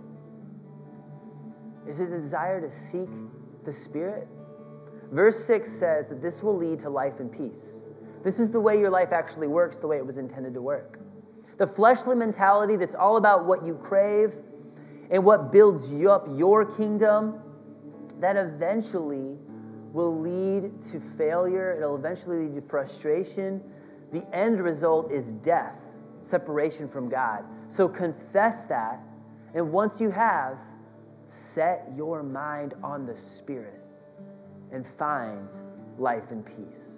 Is 1.88 2.00
it 2.00 2.10
a 2.10 2.20
desire 2.20 2.60
to 2.60 2.70
seek 2.70 3.08
the 3.64 3.72
Spirit? 3.72 4.28
Verse 5.10 5.42
6 5.42 5.70
says 5.70 6.06
that 6.08 6.20
this 6.20 6.42
will 6.42 6.56
lead 6.56 6.80
to 6.80 6.90
life 6.90 7.18
and 7.18 7.32
peace. 7.32 7.82
This 8.22 8.38
is 8.38 8.50
the 8.50 8.60
way 8.60 8.78
your 8.78 8.90
life 8.90 9.10
actually 9.10 9.46
works, 9.46 9.78
the 9.78 9.86
way 9.86 9.96
it 9.96 10.04
was 10.04 10.18
intended 10.18 10.52
to 10.52 10.60
work. 10.60 10.98
The 11.56 11.66
fleshly 11.66 12.14
mentality 12.14 12.76
that's 12.76 12.94
all 12.94 13.16
about 13.16 13.46
what 13.46 13.64
you 13.64 13.74
crave 13.76 14.34
and 15.10 15.24
what 15.24 15.50
builds 15.50 15.90
you 15.90 16.10
up 16.10 16.28
your 16.36 16.66
kingdom, 16.66 17.40
that 18.20 18.36
eventually 18.36 19.38
will 19.94 20.20
lead 20.20 20.82
to 20.90 21.00
failure. 21.16 21.74
It'll 21.78 21.96
eventually 21.96 22.48
lead 22.48 22.54
to 22.56 22.60
frustration. 22.68 23.62
The 24.12 24.26
end 24.36 24.60
result 24.60 25.10
is 25.10 25.32
death, 25.32 25.76
separation 26.22 26.86
from 26.86 27.08
God. 27.08 27.44
So 27.68 27.88
confess 27.88 28.64
that. 28.64 29.00
And 29.54 29.72
once 29.72 30.00
you 30.00 30.10
have, 30.10 30.58
set 31.26 31.90
your 31.96 32.22
mind 32.22 32.74
on 32.82 33.06
the 33.06 33.16
Spirit 33.16 33.80
and 34.72 34.86
find 34.98 35.48
life 35.98 36.30
and 36.30 36.44
peace. 36.44 36.97